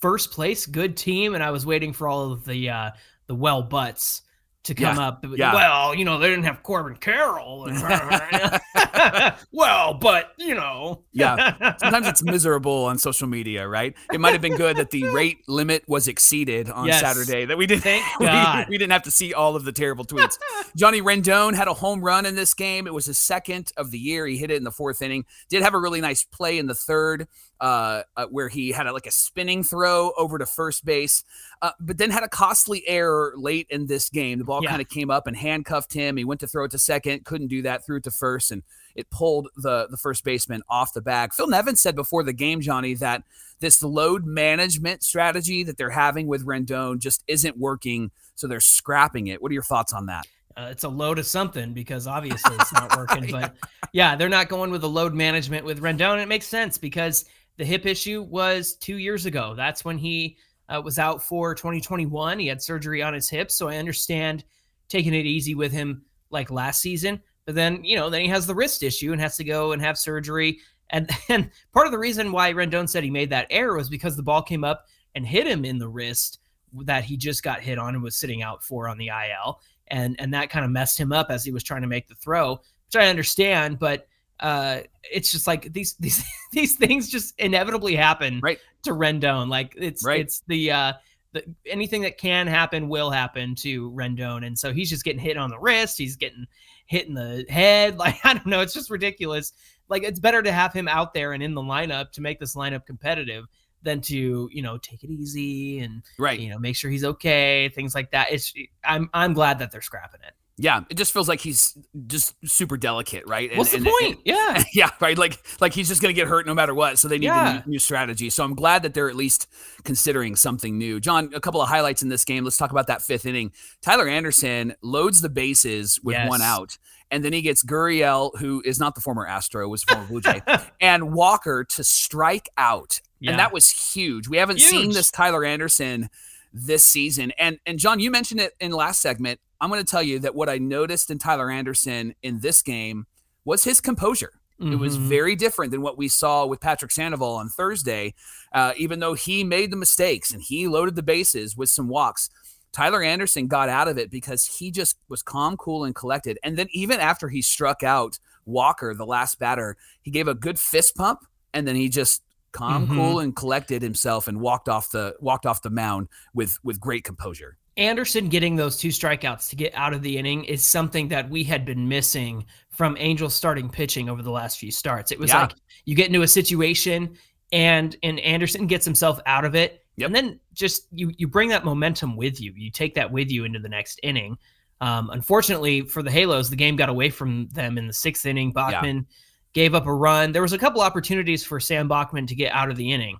first 0.00 0.32
place, 0.32 0.66
good 0.66 0.96
team, 0.96 1.34
and 1.34 1.42
I 1.42 1.50
was 1.50 1.66
waiting 1.66 1.92
for 1.92 2.08
all 2.08 2.32
of 2.32 2.44
the 2.44 2.70
uh, 2.70 2.90
the 3.26 3.34
well 3.34 3.62
butts 3.62 4.22
to 4.66 4.74
come 4.74 4.96
yeah, 4.96 5.06
up. 5.06 5.24
Yeah. 5.36 5.54
Well, 5.54 5.94
you 5.94 6.04
know, 6.04 6.18
they 6.18 6.28
didn't 6.28 6.44
have 6.44 6.62
Corbin 6.64 6.96
Carroll. 6.96 7.68
well, 9.52 9.94
but 9.94 10.32
you 10.38 10.54
know. 10.54 11.04
yeah. 11.12 11.76
Sometimes 11.78 12.08
it's 12.08 12.22
miserable 12.22 12.84
on 12.84 12.98
social 12.98 13.28
media, 13.28 13.66
right? 13.66 13.94
It 14.12 14.20
might 14.20 14.32
have 14.32 14.40
been 14.40 14.56
good 14.56 14.76
that 14.76 14.90
the 14.90 15.04
rate 15.04 15.38
limit 15.46 15.84
was 15.86 16.08
exceeded 16.08 16.68
on 16.68 16.86
yes. 16.86 17.00
Saturday. 17.00 17.44
That 17.44 17.56
we 17.56 17.66
didn't 17.66 17.84
we, 18.18 18.26
we, 18.68 18.78
didn't 18.78 18.92
have 18.92 19.04
to 19.04 19.10
see 19.12 19.32
all 19.32 19.54
of 19.54 19.64
the 19.64 19.72
terrible 19.72 20.04
tweets. 20.04 20.36
Johnny 20.76 21.00
Rendon 21.00 21.54
had 21.54 21.68
a 21.68 21.74
home 21.74 22.00
run 22.00 22.26
in 22.26 22.34
this 22.34 22.52
game. 22.52 22.88
It 22.88 22.94
was 22.94 23.06
his 23.06 23.18
second 23.18 23.72
of 23.76 23.92
the 23.92 23.98
year. 23.98 24.26
He 24.26 24.36
hit 24.36 24.50
it 24.50 24.56
in 24.56 24.64
the 24.64 24.72
fourth 24.72 25.00
inning. 25.00 25.26
Did 25.48 25.62
have 25.62 25.74
a 25.74 25.78
really 25.78 26.00
nice 26.00 26.24
play 26.24 26.58
in 26.58 26.66
the 26.66 26.74
third 26.74 27.28
uh, 27.60 28.02
uh, 28.16 28.26
where 28.26 28.48
he 28.48 28.70
had 28.70 28.86
a, 28.86 28.92
like 28.92 29.06
a 29.06 29.10
spinning 29.10 29.62
throw 29.62 30.12
over 30.16 30.38
to 30.38 30.46
first 30.46 30.84
base, 30.84 31.24
uh, 31.62 31.70
but 31.80 31.98
then 31.98 32.10
had 32.10 32.22
a 32.22 32.28
costly 32.28 32.86
error 32.86 33.34
late 33.36 33.66
in 33.70 33.86
this 33.86 34.08
game. 34.10 34.38
The 34.38 34.44
ball 34.44 34.62
yeah. 34.62 34.70
kind 34.70 34.82
of 34.82 34.88
came 34.88 35.10
up 35.10 35.26
and 35.26 35.36
handcuffed 35.36 35.92
him. 35.92 36.16
He 36.16 36.24
went 36.24 36.40
to 36.40 36.46
throw 36.46 36.64
it 36.64 36.70
to 36.72 36.78
second, 36.78 37.24
couldn't 37.24 37.48
do 37.48 37.62
that, 37.62 37.84
threw 37.84 37.96
it 37.96 38.04
to 38.04 38.10
first, 38.10 38.50
and 38.50 38.62
it 38.94 39.10
pulled 39.10 39.48
the 39.56 39.86
the 39.90 39.96
first 39.96 40.24
baseman 40.24 40.62
off 40.68 40.92
the 40.92 41.02
bag. 41.02 41.32
Phil 41.32 41.48
Nevin 41.48 41.76
said 41.76 41.94
before 41.94 42.22
the 42.22 42.32
game, 42.32 42.60
Johnny, 42.60 42.94
that 42.94 43.22
this 43.60 43.82
load 43.82 44.24
management 44.24 45.02
strategy 45.02 45.62
that 45.62 45.78
they're 45.78 45.90
having 45.90 46.26
with 46.26 46.44
Rendon 46.44 46.98
just 46.98 47.24
isn't 47.26 47.56
working, 47.56 48.10
so 48.34 48.46
they're 48.46 48.60
scrapping 48.60 49.28
it. 49.28 49.40
What 49.40 49.50
are 49.50 49.54
your 49.54 49.62
thoughts 49.62 49.92
on 49.92 50.06
that? 50.06 50.26
Uh, 50.56 50.68
it's 50.70 50.84
a 50.84 50.88
load 50.88 51.18
of 51.18 51.26
something 51.26 51.74
because 51.74 52.06
obviously 52.06 52.54
it's 52.56 52.72
not 52.72 52.96
working. 52.96 53.24
yeah. 53.24 53.30
But 53.40 53.56
yeah, 53.92 54.16
they're 54.16 54.28
not 54.28 54.48
going 54.48 54.70
with 54.70 54.80
the 54.80 54.88
load 54.88 55.12
management 55.12 55.66
with 55.66 55.80
Rendon. 55.80 56.22
It 56.22 56.28
makes 56.28 56.46
sense 56.46 56.78
because 56.78 57.26
the 57.56 57.64
hip 57.64 57.86
issue 57.86 58.22
was 58.22 58.74
two 58.74 58.98
years 58.98 59.26
ago. 59.26 59.54
That's 59.56 59.84
when 59.84 59.98
he 59.98 60.36
uh, 60.68 60.80
was 60.84 60.98
out 60.98 61.22
for 61.22 61.54
2021. 61.54 62.38
He 62.38 62.46
had 62.46 62.62
surgery 62.62 63.02
on 63.02 63.14
his 63.14 63.28
hip. 63.28 63.50
So 63.50 63.68
I 63.68 63.76
understand 63.76 64.44
taking 64.88 65.14
it 65.14 65.26
easy 65.26 65.54
with 65.54 65.72
him 65.72 66.02
like 66.30 66.50
last 66.50 66.80
season. 66.80 67.20
But 67.44 67.54
then, 67.54 67.84
you 67.84 67.96
know, 67.96 68.10
then 68.10 68.22
he 68.22 68.28
has 68.28 68.46
the 68.46 68.54
wrist 68.54 68.82
issue 68.82 69.12
and 69.12 69.20
has 69.20 69.36
to 69.36 69.44
go 69.44 69.72
and 69.72 69.80
have 69.80 69.96
surgery. 69.98 70.60
And, 70.90 71.10
and 71.28 71.50
part 71.72 71.86
of 71.86 71.92
the 71.92 71.98
reason 71.98 72.32
why 72.32 72.52
Rendon 72.52 72.88
said 72.88 73.04
he 73.04 73.10
made 73.10 73.30
that 73.30 73.46
error 73.50 73.76
was 73.76 73.88
because 73.88 74.16
the 74.16 74.22
ball 74.22 74.42
came 74.42 74.64
up 74.64 74.86
and 75.14 75.26
hit 75.26 75.46
him 75.46 75.64
in 75.64 75.78
the 75.78 75.88
wrist 75.88 76.40
that 76.84 77.04
he 77.04 77.16
just 77.16 77.42
got 77.42 77.60
hit 77.60 77.78
on 77.78 77.94
and 77.94 78.02
was 78.02 78.16
sitting 78.16 78.42
out 78.42 78.62
for 78.62 78.88
on 78.88 78.98
the 78.98 79.08
IL. 79.08 79.60
And 79.88 80.16
and 80.18 80.34
that 80.34 80.50
kind 80.50 80.64
of 80.64 80.70
messed 80.70 80.98
him 80.98 81.12
up 81.12 81.30
as 81.30 81.44
he 81.44 81.52
was 81.52 81.62
trying 81.62 81.82
to 81.82 81.86
make 81.86 82.08
the 82.08 82.16
throw, 82.16 82.56
which 82.86 82.96
I 82.96 83.06
understand, 83.06 83.78
but 83.78 84.08
uh 84.40 84.80
it's 85.12 85.32
just 85.32 85.46
like 85.46 85.72
these 85.72 85.94
these 86.00 86.24
these 86.52 86.76
things 86.76 87.08
just 87.08 87.34
inevitably 87.38 87.96
happen 87.96 88.40
right. 88.42 88.58
to 88.82 88.90
Rendon. 88.92 89.48
Like 89.48 89.74
it's 89.76 90.04
Right. 90.04 90.20
it's 90.20 90.42
the 90.46 90.70
uh 90.70 90.92
the, 91.32 91.44
anything 91.66 92.02
that 92.02 92.16
can 92.18 92.46
happen 92.46 92.88
will 92.88 93.10
happen 93.10 93.54
to 93.56 93.90
Rendon. 93.92 94.46
And 94.46 94.58
so 94.58 94.72
he's 94.72 94.88
just 94.88 95.04
getting 95.04 95.20
hit 95.20 95.36
on 95.36 95.50
the 95.50 95.58
wrist, 95.58 95.98
he's 95.98 96.16
getting 96.16 96.46
hit 96.86 97.06
in 97.06 97.14
the 97.14 97.44
head. 97.48 97.96
Like 97.98 98.18
I 98.24 98.34
don't 98.34 98.46
know, 98.46 98.60
it's 98.60 98.74
just 98.74 98.90
ridiculous. 98.90 99.52
Like 99.88 100.02
it's 100.02 100.20
better 100.20 100.42
to 100.42 100.52
have 100.52 100.72
him 100.72 100.88
out 100.88 101.14
there 101.14 101.32
and 101.32 101.42
in 101.42 101.54
the 101.54 101.62
lineup 101.62 102.12
to 102.12 102.20
make 102.20 102.40
this 102.40 102.54
lineup 102.56 102.86
competitive 102.86 103.44
than 103.82 104.00
to, 104.00 104.48
you 104.52 104.62
know, 104.62 104.78
take 104.78 105.04
it 105.04 105.10
easy 105.10 105.78
and 105.80 106.02
Right. 106.18 106.40
you 106.40 106.50
know, 106.50 106.58
make 106.58 106.74
sure 106.76 106.90
he's 106.90 107.04
okay, 107.04 107.68
things 107.74 107.94
like 107.94 108.10
that. 108.12 108.32
It's 108.32 108.52
I'm 108.84 109.08
I'm 109.14 109.32
glad 109.32 109.58
that 109.60 109.70
they're 109.70 109.82
scrapping 109.82 110.20
it. 110.26 110.34
Yeah. 110.58 110.84
It 110.88 110.96
just 110.96 111.12
feels 111.12 111.28
like 111.28 111.40
he's 111.40 111.76
just 112.06 112.34
super 112.48 112.76
delicate, 112.78 113.24
right? 113.26 113.50
And- 113.50 113.58
What's 113.58 113.74
and- 113.74 113.84
the 113.84 113.90
point? 114.00 114.20
yeah. 114.24 114.62
yeah, 114.72 114.90
right. 115.00 115.18
Like 115.18 115.38
like 115.60 115.74
he's 115.74 115.88
just 115.88 116.00
gonna 116.00 116.14
get 116.14 116.28
hurt 116.28 116.46
no 116.46 116.54
matter 116.54 116.74
what. 116.74 116.98
So 116.98 117.08
they 117.08 117.18
need 117.18 117.26
Yeah. 117.26 117.50
a 117.50 117.66
new, 117.66 117.72
new 117.72 117.78
strategy. 117.78 118.30
So 118.30 118.42
I'm 118.42 118.54
glad 118.54 118.82
that 118.82 118.94
they're 118.94 119.10
at 119.10 119.16
least 119.16 119.48
considering 119.84 120.34
something 120.34 120.78
new. 120.78 120.98
John, 120.98 121.30
a 121.34 121.40
couple 121.40 121.60
of 121.60 121.68
highlights 121.68 122.02
in 122.02 122.08
this 122.08 122.24
game. 122.24 122.44
Let's 122.44 122.56
talk 122.56 122.70
about 122.70 122.86
that 122.86 123.02
fifth 123.02 123.26
inning. 123.26 123.52
Tyler 123.82 124.08
Anderson 124.08 124.74
loads 124.82 125.20
the 125.20 125.28
bases 125.28 126.00
with 126.02 126.16
one 126.28 126.40
out, 126.40 126.78
and 127.10 127.22
then 127.22 127.32
he 127.34 127.42
gets 127.42 127.62
Gurriel, 127.62 128.36
who 128.38 128.62
is 128.64 128.80
not 128.80 128.94
the 128.94 129.00
former 129.02 129.26
Astro, 129.26 129.68
was 129.68 129.84
former 129.84 130.06
Blue 130.06 130.20
Jay, 130.22 130.40
and 130.80 131.12
Walker 131.12 131.64
to 131.64 131.84
strike 131.84 132.48
out. 132.56 133.00
Yeah. 133.20 133.32
And 133.32 133.40
that 133.40 133.52
was 133.52 133.70
huge. 133.94 134.26
We 134.28 134.38
haven't 134.38 134.60
seen 134.60 134.90
this 134.92 135.10
Tyler 135.10 135.44
Anderson 135.44 136.08
this 136.52 136.82
season. 136.84 137.32
And 137.38 137.58
and 137.66 137.78
John, 137.78 138.00
you 138.00 138.10
mentioned 138.10 138.40
it 138.40 138.54
in 138.58 138.72
last 138.72 139.00
segment. 139.02 139.38
I'm 139.60 139.70
going 139.70 139.84
to 139.84 139.90
tell 139.90 140.02
you 140.02 140.18
that 140.20 140.34
what 140.34 140.48
I 140.48 140.58
noticed 140.58 141.10
in 141.10 141.18
Tyler 141.18 141.50
Anderson 141.50 142.14
in 142.22 142.40
this 142.40 142.62
game 142.62 143.06
was 143.44 143.64
his 143.64 143.80
composure. 143.80 144.32
It 144.58 144.76
was 144.78 144.96
Mhm. 144.96 145.08
very 145.08 145.36
different 145.36 145.70
than 145.70 145.82
what 145.82 145.98
we 145.98 146.08
saw 146.08 146.46
with 146.46 146.60
Patrick 146.62 146.90
Sandoval 146.90 147.34
on 147.34 147.50
Thursday. 147.50 148.14
Uh, 148.52 148.72
even 148.78 149.00
though 149.00 149.12
he 149.12 149.44
made 149.44 149.70
the 149.70 149.76
mistakes 149.76 150.30
and 150.32 150.40
he 150.42 150.66
loaded 150.66 150.96
the 150.96 151.02
bases 151.02 151.58
with 151.58 151.68
some 151.68 151.88
walks, 151.88 152.30
Tyler 152.72 153.02
Anderson 153.02 153.48
got 153.48 153.68
out 153.68 153.86
of 153.86 153.98
it 153.98 154.10
because 154.10 154.46
he 154.46 154.70
just 154.70 154.96
was 155.08 155.22
calm, 155.22 155.58
cool, 155.58 155.84
and 155.84 155.94
collected. 155.94 156.38
And 156.42 156.56
then 156.56 156.68
even 156.70 157.00
after 157.00 157.28
he 157.28 157.42
struck 157.42 157.82
out 157.82 158.18
Walker, 158.46 158.94
the 158.94 159.04
last 159.04 159.38
batter, 159.38 159.76
he 160.00 160.10
gave 160.10 160.26
a 160.26 160.34
good 160.34 160.58
fist 160.58 160.96
pump, 160.96 161.26
and 161.52 161.68
then 161.68 161.76
he 161.76 161.90
just 161.90 162.22
calm, 162.52 162.86
Mhm. 162.86 162.94
cool, 162.94 163.20
and 163.20 163.36
collected 163.36 163.82
himself 163.82 164.26
and 164.26 164.40
walked 164.40 164.70
off 164.70 164.90
the 164.90 165.14
walked 165.20 165.44
off 165.44 165.60
the 165.60 165.68
mound 165.70 166.08
with 166.32 166.58
with 166.64 166.80
great 166.80 167.04
composure. 167.04 167.58
Anderson 167.76 168.28
getting 168.28 168.56
those 168.56 168.76
two 168.78 168.88
strikeouts 168.88 169.50
to 169.50 169.56
get 169.56 169.74
out 169.74 169.92
of 169.92 170.02
the 170.02 170.16
inning 170.16 170.44
is 170.44 170.64
something 170.64 171.08
that 171.08 171.28
we 171.28 171.44
had 171.44 171.64
been 171.64 171.88
missing 171.88 172.44
from 172.70 172.96
Angels 172.98 173.34
starting 173.34 173.68
pitching 173.68 174.08
over 174.08 174.22
the 174.22 174.30
last 174.30 174.58
few 174.58 174.70
starts. 174.70 175.12
It 175.12 175.18
was 175.18 175.30
Yeah. 175.30 175.42
like 175.42 175.52
you 175.84 175.94
get 175.94 176.06
into 176.06 176.22
a 176.22 176.28
situation 176.28 177.16
and 177.52 177.94
and 178.02 178.18
Anderson 178.20 178.66
gets 178.66 178.84
himself 178.84 179.20
out 179.26 179.44
of 179.44 179.54
it. 179.54 179.84
Yep. 179.96 180.06
And 180.06 180.14
then 180.16 180.40
just 180.52 180.86
you 180.90 181.12
you 181.18 181.28
bring 181.28 181.48
that 181.50 181.64
momentum 181.64 182.16
with 182.16 182.40
you. 182.40 182.52
You 182.56 182.70
take 182.70 182.94
that 182.94 183.10
with 183.12 183.30
you 183.30 183.44
into 183.44 183.58
the 183.58 183.68
next 183.68 184.00
inning. 184.02 184.36
Um, 184.80 185.10
unfortunately 185.10 185.82
for 185.82 186.02
the 186.02 186.10
Halos, 186.10 186.48
the 186.50 186.56
game 186.56 186.76
got 186.76 186.88
away 186.88 187.10
from 187.10 187.48
them 187.48 187.78
in 187.78 187.86
the 187.86 187.92
sixth 187.92 188.26
inning. 188.26 188.52
Bachman 188.52 189.06
gave 189.52 189.74
up 189.74 189.86
a 189.86 189.94
run. 189.94 190.32
There 190.32 190.42
was 190.42 190.52
a 190.52 190.58
couple 190.58 190.82
opportunities 190.82 191.44
for 191.44 191.60
Sam 191.60 191.88
Bachman 191.88 192.26
to 192.26 192.34
get 192.34 192.52
out 192.52 192.70
of 192.70 192.76
the 192.76 192.92
inning. 192.92 193.16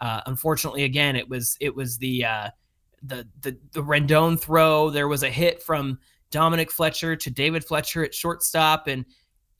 Uh, 0.00 0.20
unfortunately, 0.26 0.84
again, 0.84 1.16
it 1.16 1.28
was 1.28 1.56
it 1.60 1.74
was 1.74 1.98
the 1.98 2.24
uh, 2.24 2.50
the 3.02 3.26
the 3.40 3.56
the 3.72 3.82
Rendon 3.82 4.38
throw. 4.38 4.90
There 4.90 5.08
was 5.08 5.22
a 5.22 5.30
hit 5.30 5.62
from 5.62 5.98
Dominic 6.30 6.70
Fletcher 6.70 7.16
to 7.16 7.30
David 7.30 7.64
Fletcher 7.64 8.04
at 8.04 8.14
shortstop, 8.14 8.86
and 8.86 9.04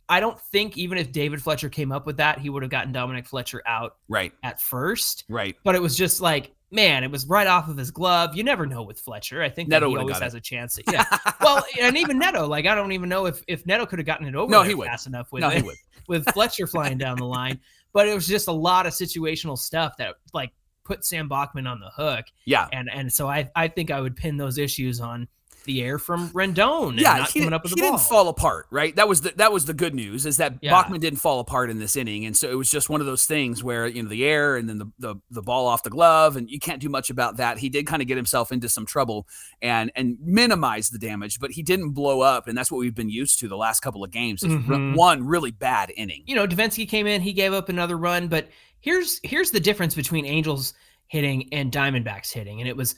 I 0.09 0.21
don't 0.21 0.41
think 0.41 0.77
even 0.79 0.99
if 0.99 1.13
David 1.13 1.43
Fletcher 1.43 1.69
came 1.69 1.93
up 1.93 2.07
with 2.07 2.17
that, 2.19 2.39
he 2.39 2.51
would 2.51 2.63
have 2.63 2.71
gotten 2.71 2.93
Dominic 2.93 3.27
Fletcher 3.27 3.63
out 3.67 3.97
Right, 4.09 4.33
at 4.43 4.61
first. 4.61 5.25
right. 5.29 5.55
But 5.65 5.75
it 5.75 5.83
was 5.83 5.97
just 5.97 6.21
like, 6.23 6.55
man, 6.71 7.05
it 7.05 7.11
was 7.11 7.27
right 7.27 7.47
off 7.47 7.69
of 7.69 7.77
his 7.77 7.91
glove. 7.91 8.35
You 8.35 8.43
never 8.43 8.65
know 8.67 8.83
with 8.83 8.99
Fletcher. 8.99 9.43
I 9.43 9.51
think 9.51 9.69
that 9.69 9.81
Neto 9.83 9.91
he 9.91 9.97
always 9.99 10.15
got 10.15 10.23
it. 10.23 10.25
has 10.25 10.35
a 10.35 10.41
chance. 10.41 10.79
Yeah. 10.91 11.05
well, 11.43 11.63
and 11.81 11.97
even 11.99 12.19
Neto, 12.19 12.47
like 12.47 12.67
I 12.67 12.75
don't 12.75 12.93
even 12.93 13.09
know 13.09 13.27
if 13.27 13.43
if 13.49 13.67
Neto 13.67 13.85
could 13.87 13.99
have 13.99 14.07
gotten 14.07 14.27
it 14.27 14.35
over 14.35 14.51
No, 14.51 14.63
he 14.63 14.75
would. 14.75 14.87
fast 14.87 15.07
enough 15.07 15.31
with 15.31 15.43
No, 15.43 15.51
he 15.51 15.61
would. 15.63 15.77
with 16.09 16.25
Fletcher 16.33 16.67
flying 16.67 16.97
down 16.99 17.17
the 17.19 17.25
line. 17.27 17.61
But 17.93 18.07
it 18.09 18.15
was 18.15 18.27
just 18.27 18.49
a 18.49 18.53
lot 18.53 18.87
of 18.87 18.93
situational 18.93 19.59
stuff 19.59 19.97
that 19.99 20.15
like 20.35 20.53
put 20.89 21.05
Sam 21.05 21.29
Bachman 21.29 21.67
on 21.67 21.79
the 21.81 21.91
hook. 21.91 22.25
Yeah, 22.45 22.67
And 22.73 22.89
and 22.91 23.13
so 23.13 23.29
I 23.29 23.51
I 23.55 23.69
think 23.69 23.91
I 23.91 24.01
would 24.01 24.17
pin 24.17 24.39
those 24.39 24.59
issues 24.59 25.01
on 25.01 25.29
the 25.65 25.83
air 25.83 25.99
from 25.99 26.31
Rendon 26.31 26.91
and 26.91 26.99
yeah, 27.01 27.19
not 27.19 27.31
he, 27.31 27.41
coming 27.41 27.51
didn't- 27.59 27.69
he 27.69 27.75
didn't 27.75 28.01
fall 28.01 28.29
apart, 28.29 28.67
right? 28.71 28.95
That 28.97 29.09
was 29.09 29.21
the 29.21 29.33
that 29.37 29.53
was 29.53 29.67
the 29.67 29.75
good 29.75 29.95
news 29.95 30.25
is 30.27 30.39
that 30.39 30.55
Yeah. 30.63 30.71
Bachman 30.71 31.01
didn't 31.01 31.19
fall 31.19 31.41
apart 31.41 31.69
in 31.71 31.79
this 31.79 31.95
inning, 31.97 32.25
and 32.25 32.37
so 32.37 32.51
it 32.51 32.55
was 32.55 32.71
just 32.71 32.89
one 32.89 33.01
of 33.01 33.07
those 33.07 33.27
things 33.27 33.63
where 33.63 33.87
you 33.87 34.03
know 34.03 34.09
the 34.09 34.25
air 34.25 34.57
and 34.57 34.69
then 34.69 34.79
the 34.79 34.87
the, 34.99 35.15
the 35.31 35.43
ball 35.43 35.67
off 35.67 35.83
the 35.83 35.91
glove, 35.91 36.37
and 36.37 36.51
you 36.51 36.59
can't 36.59 36.81
do 36.81 36.89
much 36.89 37.11
about 37.11 37.37
that. 37.37 37.59
He 37.59 37.69
did 37.69 37.87
kind 37.87 38.01
of 38.01 38.09
get 38.09 38.17
himself 38.17 38.51
into 38.53 38.69
some 38.69 38.87
trouble 38.87 39.27
and 39.61 39.93
and 39.95 40.17
minimize 40.23 40.89
the 40.91 40.99
damage, 40.99 41.39
but 41.41 41.51
he 41.51 41.63
didn't 41.63 41.91
blow 41.91 42.21
up, 42.23 42.49
and 42.49 42.57
that's 42.57 42.71
what 42.73 42.79
we've 42.79 42.95
been 42.95 43.11
used 43.11 43.39
to 43.41 43.49
the 43.49 43.57
last 43.57 43.81
couple 43.81 44.03
of 44.05 44.11
games. 44.11 44.43
Mhm. 44.43 44.95
One 44.97 45.27
really 45.27 45.51
bad 45.51 45.93
inning. 45.97 46.23
you 46.27 46.35
know, 46.35 46.47
Devenski 46.47 46.89
came 46.89 47.07
in, 47.07 47.21
he 47.21 47.33
gave 47.33 47.53
up 47.53 47.69
another 47.69 47.97
run, 47.99 48.29
but 48.29 48.49
here's 48.81 49.21
here's 49.23 49.51
the 49.51 49.61
difference 49.61 49.95
between 49.95 50.25
Angels 50.25 50.73
hitting 51.09 51.49
and 51.53 51.73
Diamondbacks 51.73 52.33
hitting, 52.33 52.61
and 52.61 52.69
it 52.69 52.77
was 52.77 52.95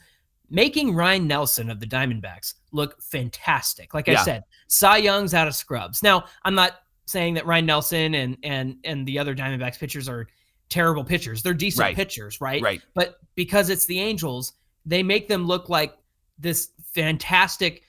making 0.50 0.94
Ryan 0.94 1.26
Nelson 1.26 1.70
of 1.70 1.80
the 1.80 1.86
Diamondbacks 1.86 2.54
look 2.72 3.00
fantastic. 3.02 3.94
Like 3.94 4.08
I 4.08 4.16
said, 4.24 4.44
Cy 4.68 4.98
Young's 4.98 5.32
out 5.34 5.48
of 5.48 5.54
scrubs. 5.54 6.02
Now, 6.02 6.24
I'm 6.44 6.54
not 6.54 6.80
saying 7.06 7.34
that 7.34 7.46
Ryan 7.46 7.66
Nelson 7.66 8.14
and 8.14 8.36
and 8.42 8.76
and 8.84 9.06
the 9.06 9.18
other 9.18 9.34
Diamondbacks 9.34 9.78
pitchers 9.78 10.08
are 10.08 10.26
terrible 10.68 11.04
pitchers. 11.04 11.42
They're 11.42 11.54
decent 11.54 11.80
Right. 11.82 11.96
pitchers, 11.96 12.40
right? 12.40 12.62
Right. 12.62 12.80
But 12.94 13.16
because 13.34 13.70
it's 13.70 13.86
the 13.86 13.98
Angels, 14.00 14.52
they 14.86 15.02
make 15.02 15.26
them 15.28 15.46
look 15.46 15.68
like 15.68 15.96
this 16.38 16.70
fantastic 16.94 17.82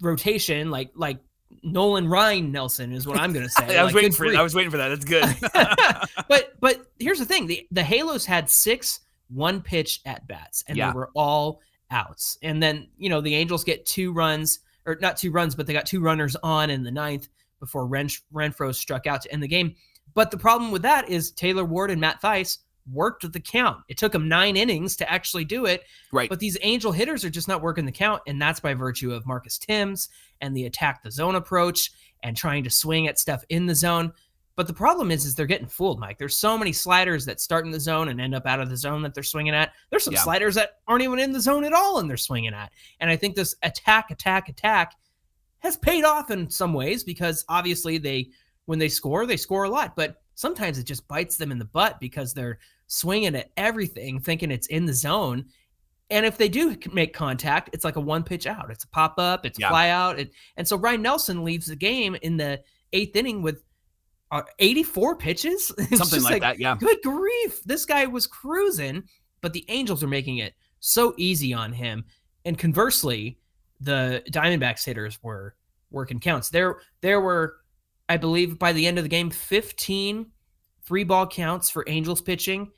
rotation, 0.00 0.70
like 0.70 0.90
like 0.94 1.18
Nolan 1.62 2.08
Ryan 2.08 2.50
Nelson 2.52 2.92
is 2.92 3.06
what 3.06 3.18
I'm 3.18 3.32
going 3.32 3.44
to 3.44 3.50
say. 3.50 3.64
I 3.78 3.84
was 3.84 3.92
Like, 3.94 4.02
waiting 4.02 4.12
for 4.12 4.26
it. 4.26 4.36
I 4.36 4.42
was 4.42 4.54
waiting 4.54 4.70
for 4.70 4.76
that. 4.78 4.88
That's 4.88 5.04
good. 5.04 6.24
but 6.28 6.54
but 6.60 6.86
here's 6.98 7.18
the 7.18 7.24
thing: 7.24 7.46
the 7.46 7.66
the 7.70 7.82
Halos 7.82 8.24
had 8.24 8.48
six 8.50 9.00
one 9.28 9.60
pitch 9.60 10.00
at 10.06 10.26
bats, 10.26 10.64
and 10.68 10.76
Yeah. 10.76 10.90
they 10.90 10.96
were 10.96 11.10
all 11.14 11.60
outs. 11.90 12.38
And 12.42 12.62
then 12.62 12.88
you 12.96 13.08
know 13.08 13.20
the 13.20 13.34
Angels 13.34 13.64
get 13.64 13.86
two 13.86 14.12
runs, 14.12 14.60
or 14.86 14.96
not 15.00 15.16
two 15.16 15.30
runs, 15.30 15.54
but 15.54 15.66
they 15.66 15.72
got 15.72 15.86
two 15.86 16.00
runners 16.00 16.36
on 16.42 16.70
in 16.70 16.82
the 16.82 16.90
ninth 16.90 17.28
before 17.60 17.86
Ren- 17.86 18.08
Renfroe 18.32 18.74
struck 18.74 19.06
out 19.06 19.22
to 19.22 19.32
end 19.32 19.42
the 19.42 19.48
game. 19.48 19.74
But 20.14 20.30
the 20.30 20.38
problem 20.38 20.70
with 20.70 20.82
that 20.82 21.08
is 21.08 21.30
Taylor 21.30 21.64
Ward 21.64 21.90
and 21.90 22.00
Matt 22.00 22.22
Thaiss 22.22 22.58
worked 22.92 23.30
the 23.30 23.40
count. 23.40 23.78
It 23.88 23.98
took 23.98 24.12
them 24.12 24.28
nine 24.28 24.56
innings 24.56 24.96
to 24.96 25.10
actually 25.10 25.44
do 25.44 25.66
it. 25.66 25.84
right. 26.12 26.28
But 26.28 26.38
these 26.38 26.56
Angel 26.62 26.92
hitters 26.92 27.24
are 27.24 27.30
just 27.30 27.48
not 27.48 27.62
working 27.62 27.84
the 27.84 27.92
count, 27.92 28.22
and 28.26 28.40
that's 28.40 28.60
by 28.60 28.74
virtue 28.74 29.12
of 29.12 29.26
Marcus 29.26 29.58
Thames 29.58 30.08
and 30.40 30.56
the 30.56 30.66
attack 30.66 31.02
the 31.02 31.10
zone 31.10 31.34
approach 31.34 31.90
and 32.22 32.36
trying 32.36 32.64
to 32.64 32.70
swing 32.70 33.08
at 33.08 33.18
stuff 33.18 33.44
in 33.48 33.66
the 33.66 33.74
zone. 33.74 34.12
But 34.56 34.66
the 34.66 34.72
problem 34.72 35.10
is, 35.10 35.26
is 35.26 35.34
they're 35.34 35.44
getting 35.44 35.66
fooled, 35.66 36.00
Mike. 36.00 36.16
There's 36.16 36.36
so 36.36 36.56
many 36.56 36.72
sliders 36.72 37.26
that 37.26 37.40
start 37.42 37.66
in 37.66 37.70
the 37.70 37.78
zone 37.78 38.08
and 38.08 38.18
end 38.18 38.34
up 38.34 38.46
out 38.46 38.58
of 38.58 38.70
the 38.70 38.76
zone 38.76 39.02
that 39.02 39.12
they're 39.12 39.22
swinging 39.22 39.54
at. 39.54 39.72
There's 39.90 40.02
some 40.02 40.14
Yeah. 40.14 40.22
sliders 40.22 40.54
that 40.54 40.78
aren't 40.88 41.02
even 41.02 41.18
in 41.18 41.30
the 41.32 41.40
zone 41.40 41.64
at 41.64 41.74
all 41.74 41.98
and 41.98 42.08
they're 42.08 42.16
swinging 42.16 42.54
at. 42.54 42.72
And 43.00 43.10
I 43.10 43.16
think 43.16 43.36
this 43.36 43.54
attack, 43.62 44.10
attack, 44.10 44.48
attack 44.48 44.94
has 45.58 45.76
paid 45.76 46.04
off 46.04 46.30
in 46.30 46.48
some 46.48 46.72
ways 46.72 47.04
because 47.04 47.44
obviously 47.50 47.98
they, 47.98 48.30
when 48.64 48.78
they 48.78 48.88
score, 48.88 49.26
they 49.26 49.36
score 49.36 49.64
a 49.64 49.68
lot. 49.70 49.94
But 49.94 50.22
sometimes 50.36 50.78
it 50.78 50.84
just 50.84 51.06
bites 51.06 51.36
them 51.36 51.52
in 51.52 51.58
the 51.58 51.64
butt 51.66 52.00
because 52.00 52.32
they're 52.32 52.58
swinging 52.86 53.34
at 53.36 53.50
everything, 53.58 54.20
thinking 54.20 54.50
it's 54.50 54.68
in 54.68 54.86
the 54.86 54.94
zone. 54.94 55.44
And 56.08 56.24
if 56.24 56.38
they 56.38 56.48
do 56.48 56.76
make 56.94 57.12
contact, 57.12 57.70
it's 57.74 57.84
like 57.84 57.96
a 57.96 58.00
one 58.00 58.22
pitch 58.22 58.46
out. 58.46 58.70
It's 58.70 58.84
a 58.84 58.88
pop 58.88 59.18
up, 59.18 59.44
it's 59.44 59.58
Yeah. 59.58 59.68
fly 59.68 59.90
out. 59.90 60.18
It, 60.18 60.30
and 60.56 60.66
so 60.66 60.78
Ryan 60.78 61.02
Nelson 61.02 61.44
leaves 61.44 61.66
the 61.66 61.76
game 61.76 62.16
in 62.22 62.38
the 62.38 62.62
eighth 62.92 63.16
inning 63.16 63.42
with 63.42 63.62
uh, 64.30 64.42
84 64.58 65.16
pitches. 65.16 65.72
It's 65.78 65.98
Something 65.98 66.20
just 66.20 66.24
like, 66.30 66.42
that. 66.42 66.58
Yeah. 66.58 66.76
Good 66.78 66.98
grief. 67.02 67.62
This 67.64 67.84
guy 67.84 68.06
was 68.06 68.26
cruising, 68.26 69.04
but 69.40 69.52
the 69.52 69.64
Angels 69.68 70.02
are 70.02 70.08
making 70.08 70.38
it 70.38 70.54
so 70.80 71.14
easy 71.16 71.52
on 71.54 71.72
him. 71.72 72.04
And 72.44 72.58
conversely, 72.58 73.38
the 73.80 74.22
Diamondbacks 74.30 74.84
hitters 74.84 75.22
were 75.22 75.54
working 75.90 76.18
counts. 76.18 76.48
There 76.50 76.80
there 77.00 77.20
were 77.20 77.56
I 78.08 78.16
believe 78.16 78.58
by 78.58 78.72
the 78.72 78.86
end 78.86 78.98
of 78.98 79.04
the 79.04 79.08
game 79.08 79.30
15 79.30 80.26
three 80.82 81.04
ball 81.04 81.26
counts 81.26 81.68
for 81.68 81.84
Angels 81.88 82.20
pitching 82.20 82.70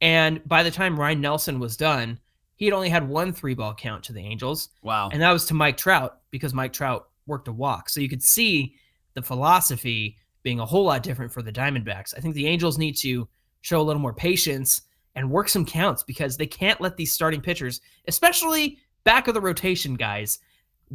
and 0.00 0.40
by 0.48 0.62
the 0.62 0.70
time 0.70 0.98
Ryan 0.98 1.20
Nelson 1.20 1.58
was 1.58 1.76
done, 1.76 2.18
he 2.56 2.64
had 2.64 2.72
only 2.74 2.88
had 2.88 3.06
one 3.08 3.32
three 3.32 3.54
ball 3.54 3.74
count 3.74 4.02
to 4.04 4.12
the 4.12 4.20
Angels 4.20 4.70
Wow. 4.82 5.10
and 5.12 5.20
that 5.22 5.30
was 5.32 5.44
to 5.46 5.54
Mike 5.54 5.76
Trout 5.76 6.20
because 6.30 6.54
Mike 6.54 6.72
Trout 6.72 7.08
worked 7.26 7.48
a 7.48 7.52
walk. 7.52 7.88
So 7.88 8.00
you 8.00 8.08
could 8.08 8.22
see 8.22 8.74
the 9.14 9.22
philosophy 9.22 10.16
being 10.42 10.60
a 10.60 10.66
whole 10.66 10.84
lot 10.84 11.02
different 11.02 11.32
for 11.32 11.42
the 11.42 11.52
Diamondbacks. 11.52 12.14
I 12.16 12.20
think 12.20 12.34
the 12.34 12.46
Angels 12.46 12.78
need 12.78 12.96
to 12.98 13.28
show 13.60 13.80
a 13.80 13.82
little 13.82 14.02
more 14.02 14.14
patience 14.14 14.82
and 15.14 15.30
work 15.30 15.48
some 15.48 15.66
counts 15.66 16.02
because 16.02 16.36
they 16.36 16.46
can't 16.46 16.80
let 16.80 16.96
these 16.96 17.12
starting 17.12 17.40
pitchers, 17.40 17.80
especially 18.08 18.78
back 19.04 19.28
of 19.28 19.34
the 19.34 19.40
rotation 19.40 19.94
guys, 19.94 20.38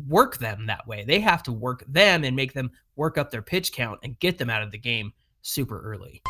work 0.07 0.37
them 0.37 0.65
that 0.67 0.87
way. 0.87 1.03
They 1.05 1.19
have 1.19 1.43
to 1.43 1.51
work 1.51 1.83
them 1.87 2.23
and 2.23 2.35
make 2.35 2.53
them 2.53 2.71
work 2.95 3.17
up 3.17 3.31
their 3.31 3.41
pitch 3.41 3.71
count 3.71 3.99
and 4.03 4.19
get 4.19 4.37
them 4.37 4.49
out 4.49 4.63
of 4.63 4.71
the 4.71 4.77
game 4.77 5.13
super 5.41 5.81
early. 5.81 6.21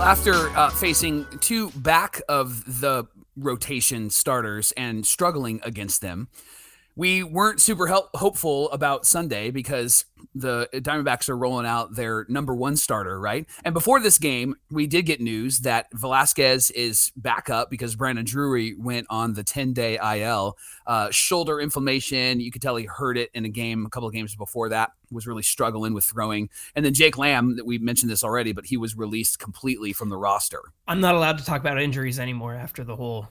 Well, 0.00 0.08
after 0.08 0.48
uh, 0.56 0.70
facing 0.70 1.26
two 1.40 1.68
back 1.72 2.22
of 2.26 2.80
the 2.80 3.04
rotation 3.36 4.08
starters 4.08 4.72
and 4.72 5.04
struggling 5.04 5.60
against 5.62 6.00
them, 6.00 6.28
we 7.00 7.22
weren't 7.22 7.62
super 7.62 7.86
help- 7.86 8.14
hopeful 8.14 8.70
about 8.72 9.06
Sunday 9.06 9.50
because 9.50 10.04
the 10.34 10.68
Diamondbacks 10.74 11.30
are 11.30 11.36
rolling 11.36 11.64
out 11.64 11.94
their 11.94 12.26
number 12.28 12.54
one 12.54 12.76
starter, 12.76 13.18
right? 13.18 13.46
And 13.64 13.72
before 13.72 14.00
this 14.00 14.18
game, 14.18 14.54
we 14.70 14.86
did 14.86 15.06
get 15.06 15.18
news 15.18 15.60
that 15.60 15.86
Velazquez 15.94 16.70
is 16.72 17.10
back 17.16 17.48
up 17.48 17.70
because 17.70 17.96
Brandon 17.96 18.26
Drury 18.26 18.74
went 18.78 19.06
on 19.08 19.32
the 19.32 19.42
10 19.42 19.72
day 19.72 19.98
IL. 19.98 20.58
Uh, 20.86 21.10
shoulder 21.10 21.58
inflammation. 21.58 22.38
You 22.38 22.50
could 22.50 22.60
tell 22.60 22.76
he 22.76 22.84
hurt 22.84 23.16
it 23.16 23.30
in 23.32 23.46
a 23.46 23.48
game, 23.48 23.86
a 23.86 23.88
couple 23.88 24.06
of 24.06 24.12
games 24.12 24.36
before 24.36 24.68
that, 24.68 24.90
was 25.10 25.26
really 25.26 25.42
struggling 25.42 25.94
with 25.94 26.04
throwing. 26.04 26.50
And 26.76 26.84
then 26.84 26.92
Jake 26.92 27.16
Lamb, 27.16 27.56
that 27.56 27.64
we 27.64 27.78
mentioned 27.78 28.10
this 28.10 28.22
already, 28.22 28.52
but 28.52 28.66
he 28.66 28.76
was 28.76 28.94
released 28.94 29.38
completely 29.38 29.94
from 29.94 30.10
the 30.10 30.18
roster. 30.18 30.60
I'm 30.86 31.00
not 31.00 31.14
allowed 31.14 31.38
to 31.38 31.46
talk 31.46 31.62
about 31.62 31.80
injuries 31.80 32.20
anymore 32.20 32.54
after 32.54 32.84
the 32.84 32.94
whole 32.94 33.30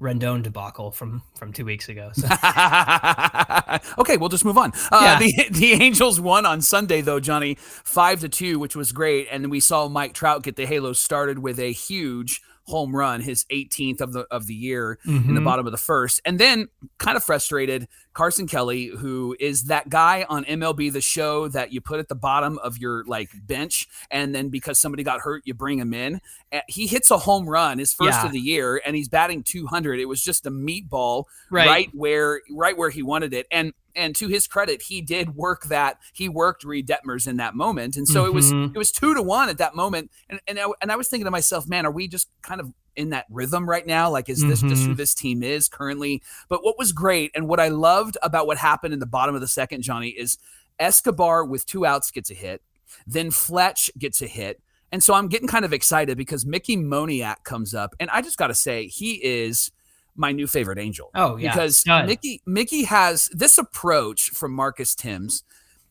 Rendon 0.00 0.42
debacle 0.42 0.90
from 0.90 1.22
from 1.34 1.52
two 1.52 1.64
weeks 1.64 1.88
ago. 1.88 2.10
So. 2.14 2.26
okay, 3.98 4.16
we'll 4.16 4.28
just 4.28 4.44
move 4.44 4.58
on. 4.58 4.72
Uh, 4.92 5.00
yeah. 5.02 5.18
the, 5.18 5.48
the 5.50 5.72
Angels 5.72 6.20
won 6.20 6.46
on 6.46 6.60
Sunday 6.60 7.00
though, 7.00 7.20
Johnny, 7.20 7.56
five 7.60 8.20
to 8.20 8.28
two, 8.28 8.58
which 8.58 8.76
was 8.76 8.92
great, 8.92 9.28
and 9.30 9.50
we 9.50 9.60
saw 9.60 9.88
Mike 9.88 10.14
Trout 10.14 10.42
get 10.42 10.56
the 10.56 10.66
halo 10.66 10.92
started 10.92 11.40
with 11.40 11.58
a 11.58 11.72
huge 11.72 12.42
home 12.68 12.94
run, 12.94 13.20
his 13.20 13.44
18th 13.46 14.00
of 14.00 14.12
the 14.12 14.26
of 14.30 14.46
the 14.46 14.54
year 14.54 14.98
mm-hmm. 15.04 15.16
in 15.16 15.22
the 15.22 15.32
mm-hmm. 15.40 15.44
bottom 15.44 15.66
of 15.66 15.72
the 15.72 15.78
first. 15.78 16.20
And 16.24 16.38
then 16.38 16.68
kind 16.98 17.16
of 17.16 17.24
frustrated, 17.24 17.88
Carson 18.12 18.46
Kelly, 18.46 18.86
who 18.86 19.36
is 19.40 19.64
that 19.64 19.88
guy 19.88 20.26
on 20.28 20.44
MLB 20.44 20.92
the 20.92 21.00
show 21.00 21.48
that 21.48 21.72
you 21.72 21.80
put 21.80 21.98
at 21.98 22.08
the 22.08 22.14
bottom 22.14 22.58
of 22.58 22.78
your 22.78 23.04
like 23.04 23.30
bench 23.46 23.88
and 24.10 24.34
then 24.34 24.48
because 24.48 24.78
somebody 24.78 25.02
got 25.02 25.20
hurt 25.20 25.42
you 25.46 25.54
bring 25.54 25.78
him 25.78 25.94
in. 25.94 26.20
He 26.68 26.86
hits 26.86 27.10
a 27.10 27.18
home 27.18 27.48
run, 27.48 27.78
his 27.78 27.92
first 27.92 28.18
yeah. 28.18 28.26
of 28.26 28.32
the 28.32 28.40
year 28.40 28.80
and 28.84 28.94
he's 28.94 29.08
batting 29.08 29.42
200. 29.42 29.98
It 30.00 30.06
was 30.06 30.22
just 30.22 30.46
a 30.46 30.50
meatball 30.50 31.24
right. 31.50 31.66
right 31.66 31.88
where 31.94 32.42
right 32.50 32.76
where 32.76 32.90
he 32.90 33.02
wanted 33.02 33.32
it. 33.34 33.46
And 33.50 33.72
and 33.98 34.14
to 34.16 34.28
his 34.28 34.46
credit, 34.46 34.82
he 34.82 35.02
did 35.02 35.34
work 35.34 35.64
that. 35.64 35.98
He 36.14 36.28
worked 36.28 36.64
Reid 36.64 36.88
Detmers 36.88 37.26
in 37.26 37.36
that 37.38 37.54
moment, 37.54 37.96
and 37.96 38.06
so 38.06 38.20
mm-hmm. 38.20 38.28
it 38.28 38.34
was 38.34 38.52
mm-hmm. 38.52 38.74
it 38.74 38.78
was 38.78 38.92
two 38.92 39.14
to 39.14 39.22
one 39.22 39.48
at 39.48 39.58
that 39.58 39.74
moment. 39.74 40.10
And 40.30 40.40
and 40.46 40.58
I, 40.58 40.66
and 40.80 40.92
I 40.92 40.96
was 40.96 41.08
thinking 41.08 41.24
to 41.24 41.30
myself, 41.30 41.68
man, 41.68 41.84
are 41.84 41.90
we 41.90 42.08
just 42.08 42.28
kind 42.42 42.60
of 42.60 42.72
in 42.96 43.10
that 43.10 43.26
rhythm 43.30 43.68
right 43.68 43.86
now? 43.86 44.10
Like, 44.10 44.28
is 44.28 44.42
this 44.42 44.60
mm-hmm. 44.60 44.68
just 44.68 44.82
who 44.82 44.90
mm-hmm. 44.90 44.96
this 44.96 45.14
team 45.14 45.42
is 45.42 45.68
currently? 45.68 46.22
But 46.48 46.64
what 46.64 46.78
was 46.78 46.92
great 46.92 47.32
and 47.34 47.48
what 47.48 47.60
I 47.60 47.68
loved 47.68 48.16
about 48.22 48.46
what 48.46 48.58
happened 48.58 48.94
in 48.94 49.00
the 49.00 49.06
bottom 49.06 49.34
of 49.34 49.40
the 49.40 49.48
second, 49.48 49.82
Johnny, 49.82 50.08
is 50.08 50.38
Escobar 50.78 51.44
with 51.44 51.66
two 51.66 51.84
outs 51.84 52.10
gets 52.10 52.30
a 52.30 52.34
hit, 52.34 52.62
then 53.06 53.30
Fletch 53.30 53.90
gets 53.98 54.22
a 54.22 54.26
hit. 54.26 54.60
And 54.90 55.02
so 55.02 55.12
I'm 55.12 55.28
getting 55.28 55.48
kind 55.48 55.64
of 55.64 55.72
excited 55.72 56.16
because 56.16 56.46
Mickey 56.46 56.76
Moniak 56.76 57.44
comes 57.44 57.74
up, 57.74 57.94
and 58.00 58.08
I 58.10 58.22
just 58.22 58.38
got 58.38 58.46
to 58.46 58.54
say 58.54 58.86
he 58.86 59.22
is 59.22 59.70
my 60.18 60.32
new 60.32 60.46
favorite 60.46 60.78
angel. 60.78 61.10
Oh 61.14 61.36
yeah, 61.36 61.52
because 61.52 61.84
Mickey 61.86 62.42
Mickey 62.46 62.84
has 62.84 63.30
this 63.32 63.58
approach 63.58 64.30
from 64.30 64.52
Marcus 64.52 64.94
Thames 64.94 65.44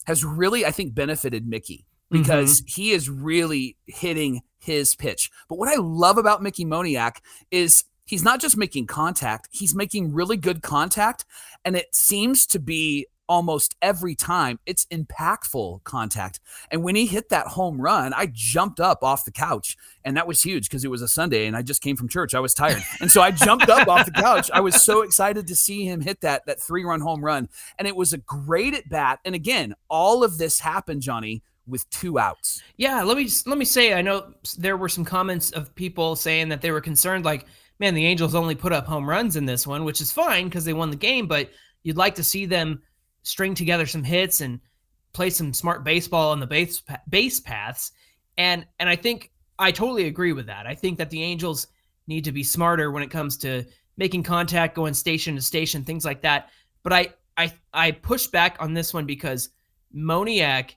has 0.06 0.24
really 0.24 0.66
I 0.66 0.72
think 0.72 0.94
benefited 0.94 1.48
Mickey 1.48 1.86
because 2.10 2.62
mm-hmm. 2.62 2.82
he 2.82 2.92
is 2.92 3.10
really 3.10 3.78
hitting 3.86 4.42
his 4.60 4.96
pitch. 4.96 5.30
But 5.50 5.58
what 5.58 5.70
I 5.70 5.76
love 5.80 6.18
about 6.18 6.42
Mickey 6.42 6.66
Moniak 6.66 7.18
is 7.52 7.84
he's 8.06 8.24
not 8.24 8.40
just 8.40 8.58
making 8.58 8.88
contact, 8.88 9.50
he's 9.52 9.76
making 9.76 10.14
really 10.14 10.38
good 10.38 10.62
contact 10.62 11.26
and 11.66 11.76
it 11.76 11.94
seems 11.94 12.46
to 12.48 12.60
be 12.60 13.08
almost 13.28 13.76
every 13.82 14.16
time. 14.16 14.60
It's 14.66 14.86
impactful 14.88 15.84
contact. 15.84 16.40
And 16.72 16.84
when 16.84 16.96
he 16.96 17.06
hit 17.06 17.30
that 17.30 17.48
home 17.48 17.80
run, 17.80 18.14
I 18.14 18.32
jumped 18.34 18.80
up 18.80 19.04
off 19.04 19.26
the 19.26 19.32
couch. 19.32 19.78
And 20.04 20.16
that 20.18 20.28
was 20.28 20.42
huge 20.42 20.70
because 20.70 20.86
it 20.86 20.92
was 20.92 21.02
a 21.02 21.08
Sunday 21.08 21.48
and 21.48 21.56
I 21.56 21.62
just 21.62 21.82
came 21.82 21.96
from 21.96 22.08
church. 22.08 22.34
I 22.34 22.40
was 22.40 22.54
tired. 22.54 22.82
And 23.02 23.12
so 23.12 23.22
I 23.22 23.32
jumped 23.32 23.70
up 23.70 23.88
off 23.88 24.06
the 24.06 24.12
couch. 24.12 24.50
I 24.54 24.62
was 24.62 24.84
so 24.84 25.02
excited 25.02 25.48
to 25.48 25.56
see 25.56 25.86
him 25.86 26.02
hit 26.02 26.22
that 26.22 26.46
that 26.46 26.62
three-run 26.62 27.02
home 27.02 27.24
run. 27.24 27.50
And 27.78 27.88
it 27.88 27.96
was 27.96 28.14
a 28.14 28.18
great 28.20 28.74
at 28.74 28.88
bat. 28.90 29.20
And 29.26 29.36
again, 29.36 29.76
all 29.90 30.24
of 30.24 30.38
this 30.38 30.60
happened, 30.60 31.02
Johnny, 31.02 31.44
with 31.68 31.90
two 31.90 32.18
outs. 32.18 32.64
Yeah, 32.78 33.04
let 33.04 33.18
me 33.18 33.30
let 33.46 33.58
me 33.58 33.66
say 33.66 33.94
I 33.94 34.02
know 34.02 34.34
there 34.58 34.78
were 34.78 34.90
some 34.90 35.04
comments 35.04 35.52
of 35.52 35.76
people 35.76 36.16
saying 36.16 36.50
that 36.50 36.62
they 36.62 36.72
were 36.72 36.82
concerned 36.82 37.26
like, 37.26 37.46
man, 37.80 37.94
the 37.94 38.06
Angels 38.06 38.36
only 38.36 38.56
put 38.56 38.72
up 38.72 38.86
home 38.86 39.08
runs 39.08 39.36
in 39.36 39.46
this 39.46 39.68
one, 39.68 39.84
which 39.84 40.02
is 40.02 40.12
fine 40.12 40.46
because 40.46 40.64
they 40.64 40.74
won 40.74 40.90
the 40.90 40.96
game, 40.96 41.28
but 41.28 41.50
you'd 41.84 41.98
like 41.98 42.16
to 42.16 42.24
see 42.24 42.46
them 42.46 42.82
string 43.28 43.54
together 43.54 43.86
some 43.86 44.04
hits 44.04 44.42
and 44.42 44.60
play 45.14 45.30
some 45.30 45.54
smart 45.54 45.84
baseball 45.84 46.32
on 46.32 46.40
the 46.40 46.48
base 46.48 46.82
base 47.10 47.40
paths. 47.40 47.92
And 48.38 48.66
and 48.80 48.90
I 48.90 48.96
think 48.96 49.32
I 49.60 49.72
totally 49.72 50.08
agree 50.08 50.34
with 50.34 50.46
that. 50.48 50.66
I 50.66 50.76
think 50.76 50.98
that 50.98 51.10
the 51.10 51.22
Angels 51.22 51.68
need 52.08 52.24
to 52.24 52.32
be 52.32 52.44
smarter 52.44 52.92
when 52.92 53.04
it 53.04 53.12
comes 53.12 53.38
to 53.38 53.66
making 53.98 54.24
contact, 54.24 54.76
going 54.76 54.94
station 54.94 55.36
to 55.36 55.42
station, 55.42 55.84
things 55.84 56.06
like 56.06 56.22
that. 56.22 56.50
But 56.84 56.94
I 56.94 57.14
I 57.36 57.54
I 57.74 57.92
push 57.92 58.28
back 58.28 58.58
on 58.60 58.74
this 58.74 58.94
one 58.94 59.06
because 59.06 59.50
Moniak 59.96 60.76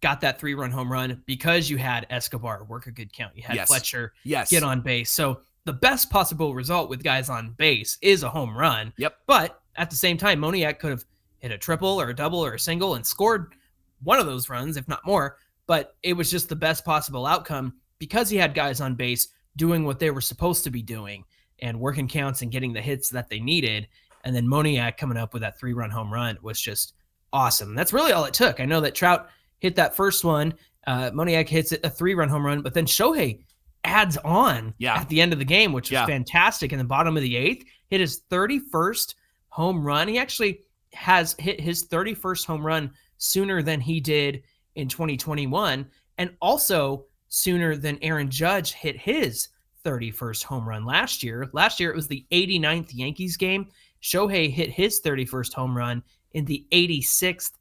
got 0.00 0.20
that 0.20 0.38
three 0.38 0.54
run 0.54 0.70
home 0.70 0.90
run 0.90 1.22
because 1.26 1.70
you 1.70 1.78
had 1.78 2.06
Escobar 2.10 2.64
work 2.64 2.86
a 2.86 2.90
good 2.90 3.12
count. 3.12 3.36
You 3.36 3.42
had 3.42 3.56
yes. 3.56 3.68
Fletcher 3.68 4.12
yes. 4.24 4.50
get 4.50 4.62
on 4.62 4.80
base. 4.80 5.10
So 5.10 5.40
the 5.64 5.72
best 5.72 6.10
possible 6.10 6.54
result 6.54 6.88
with 6.88 7.02
guys 7.02 7.28
on 7.28 7.50
base 7.52 7.98
is 8.00 8.22
a 8.22 8.28
home 8.28 8.56
run. 8.56 8.92
Yep. 8.98 9.18
But 9.26 9.60
at 9.76 9.90
the 9.90 9.96
same 9.96 10.16
time, 10.16 10.40
Moniak 10.40 10.78
could 10.78 10.90
have 10.90 11.04
hit 11.46 11.54
a 11.54 11.58
triple 11.58 12.00
or 12.00 12.10
a 12.10 12.14
double 12.14 12.44
or 12.44 12.54
a 12.54 12.58
single 12.58 12.96
and 12.96 13.06
scored 13.06 13.54
one 14.02 14.18
of 14.18 14.26
those 14.26 14.50
runs, 14.50 14.76
if 14.76 14.88
not 14.88 15.06
more. 15.06 15.38
But 15.68 15.94
it 16.02 16.12
was 16.14 16.30
just 16.30 16.48
the 16.48 16.56
best 16.56 16.84
possible 16.84 17.24
outcome 17.24 17.74
because 17.98 18.28
he 18.28 18.36
had 18.36 18.52
guys 18.52 18.80
on 18.80 18.96
base 18.96 19.28
doing 19.56 19.84
what 19.84 20.00
they 20.00 20.10
were 20.10 20.20
supposed 20.20 20.64
to 20.64 20.70
be 20.70 20.82
doing 20.82 21.24
and 21.60 21.78
working 21.78 22.08
counts 22.08 22.42
and 22.42 22.50
getting 22.50 22.72
the 22.72 22.80
hits 22.80 23.08
that 23.10 23.28
they 23.28 23.38
needed. 23.38 23.86
And 24.24 24.34
then 24.34 24.46
Moniak 24.46 24.96
coming 24.96 25.16
up 25.16 25.32
with 25.32 25.42
that 25.42 25.58
three 25.58 25.72
run 25.72 25.90
home 25.90 26.12
run 26.12 26.36
was 26.42 26.60
just 26.60 26.94
awesome. 27.32 27.74
That's 27.74 27.92
really 27.92 28.12
all 28.12 28.24
it 28.24 28.34
took. 28.34 28.60
I 28.60 28.64
know 28.64 28.80
that 28.80 28.94
Trout 28.94 29.28
hit 29.60 29.76
that 29.76 29.94
first 29.94 30.24
one. 30.24 30.54
Uh, 30.86 31.10
Moniak 31.10 31.48
hits 31.48 31.72
a 31.72 31.90
three 31.90 32.14
run 32.14 32.28
home 32.28 32.44
run, 32.44 32.60
but 32.60 32.74
then 32.74 32.86
Shohei 32.86 33.40
adds 33.84 34.16
on 34.18 34.74
yeah. 34.78 34.96
at 34.96 35.08
the 35.08 35.20
end 35.20 35.32
of 35.32 35.38
the 35.38 35.44
game, 35.44 35.72
which 35.72 35.90
was 35.90 35.92
yeah. 35.92 36.06
fantastic. 36.06 36.72
In 36.72 36.78
the 36.78 36.84
bottom 36.84 37.16
of 37.16 37.22
the 37.22 37.36
eighth, 37.36 37.64
hit 37.88 38.00
his 38.00 38.22
31st 38.30 39.14
home 39.48 39.84
run. 39.84 40.08
He 40.08 40.18
actually 40.18 40.60
has 40.96 41.36
hit 41.38 41.60
his 41.60 41.86
31st 41.86 42.46
home 42.46 42.66
run 42.66 42.90
sooner 43.18 43.62
than 43.62 43.80
he 43.80 44.00
did 44.00 44.42
in 44.74 44.88
2021 44.88 45.86
and 46.18 46.30
also 46.40 47.04
sooner 47.28 47.76
than 47.76 47.98
Aaron 48.02 48.30
Judge 48.30 48.72
hit 48.72 48.96
his 48.96 49.48
31st 49.84 50.42
home 50.44 50.68
run 50.68 50.84
last 50.84 51.22
year. 51.22 51.48
Last 51.52 51.78
year 51.78 51.90
it 51.90 51.96
was 51.96 52.08
the 52.08 52.24
89th 52.32 52.90
Yankees 52.92 53.36
game. 53.36 53.68
Shohei 54.02 54.50
hit 54.50 54.70
his 54.70 55.00
31st 55.00 55.52
home 55.54 55.76
run 55.76 56.02
in 56.32 56.44
the 56.44 56.66
86th 56.72 57.52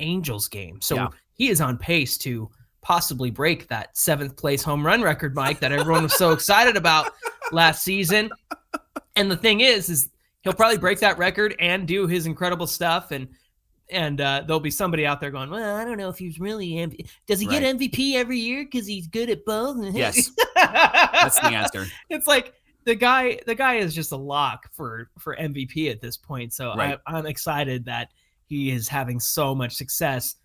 Angels 0.00 0.48
game. 0.48 0.80
So 0.80 0.96
yeah. 0.96 1.08
he 1.34 1.48
is 1.48 1.60
on 1.60 1.76
pace 1.76 2.16
to 2.18 2.50
possibly 2.80 3.30
break 3.30 3.68
that 3.68 3.96
seventh 3.96 4.36
place 4.36 4.62
home 4.62 4.84
run 4.84 5.02
record, 5.02 5.34
Mike, 5.34 5.60
that 5.60 5.72
everyone 5.72 6.02
was 6.04 6.16
so 6.16 6.32
excited 6.32 6.76
about 6.76 7.12
last 7.52 7.82
season. 7.82 8.30
And 9.16 9.30
the 9.30 9.36
thing 9.36 9.60
is, 9.60 9.88
is 9.88 10.10
he'll 10.44 10.52
probably 10.52 10.78
break 10.78 11.00
that 11.00 11.18
record 11.18 11.56
and 11.58 11.88
do 11.88 12.06
his 12.06 12.26
incredible 12.26 12.66
stuff 12.66 13.10
and 13.10 13.28
and 13.90 14.20
uh, 14.20 14.42
there'll 14.46 14.60
be 14.60 14.70
somebody 14.70 15.06
out 15.06 15.20
there 15.20 15.30
going, 15.30 15.50
"Well, 15.50 15.76
I 15.76 15.84
don't 15.84 15.98
know 15.98 16.08
if 16.08 16.18
he's 16.18 16.40
really 16.40 16.70
MVP. 16.70 17.08
Does 17.26 17.40
he 17.40 17.46
right. 17.46 17.60
get 17.60 17.76
MVP 17.76 18.14
every 18.14 18.38
year 18.38 18.64
because 18.64 18.86
he's 18.86 19.06
good 19.06 19.28
at 19.30 19.44
both?" 19.44 19.76
yes, 19.94 20.30
that's 20.54 21.38
the 21.38 21.48
answer. 21.48 21.86
It's 22.10 22.26
like 22.26 22.54
the 22.84 22.94
guy, 22.94 23.38
the 23.46 23.54
guy 23.54 23.74
is 23.74 23.94
just 23.94 24.12
a 24.12 24.16
lock 24.16 24.70
for 24.72 25.10
for 25.18 25.36
MVP 25.36 25.90
at 25.90 26.00
this 26.00 26.16
point. 26.16 26.52
So 26.52 26.74
right. 26.74 26.98
I, 27.06 27.16
I'm 27.16 27.26
excited 27.26 27.84
that 27.86 28.08
he 28.46 28.70
is 28.70 28.88
having 28.88 29.20
so 29.20 29.54
much 29.54 29.74
success, 29.74 30.36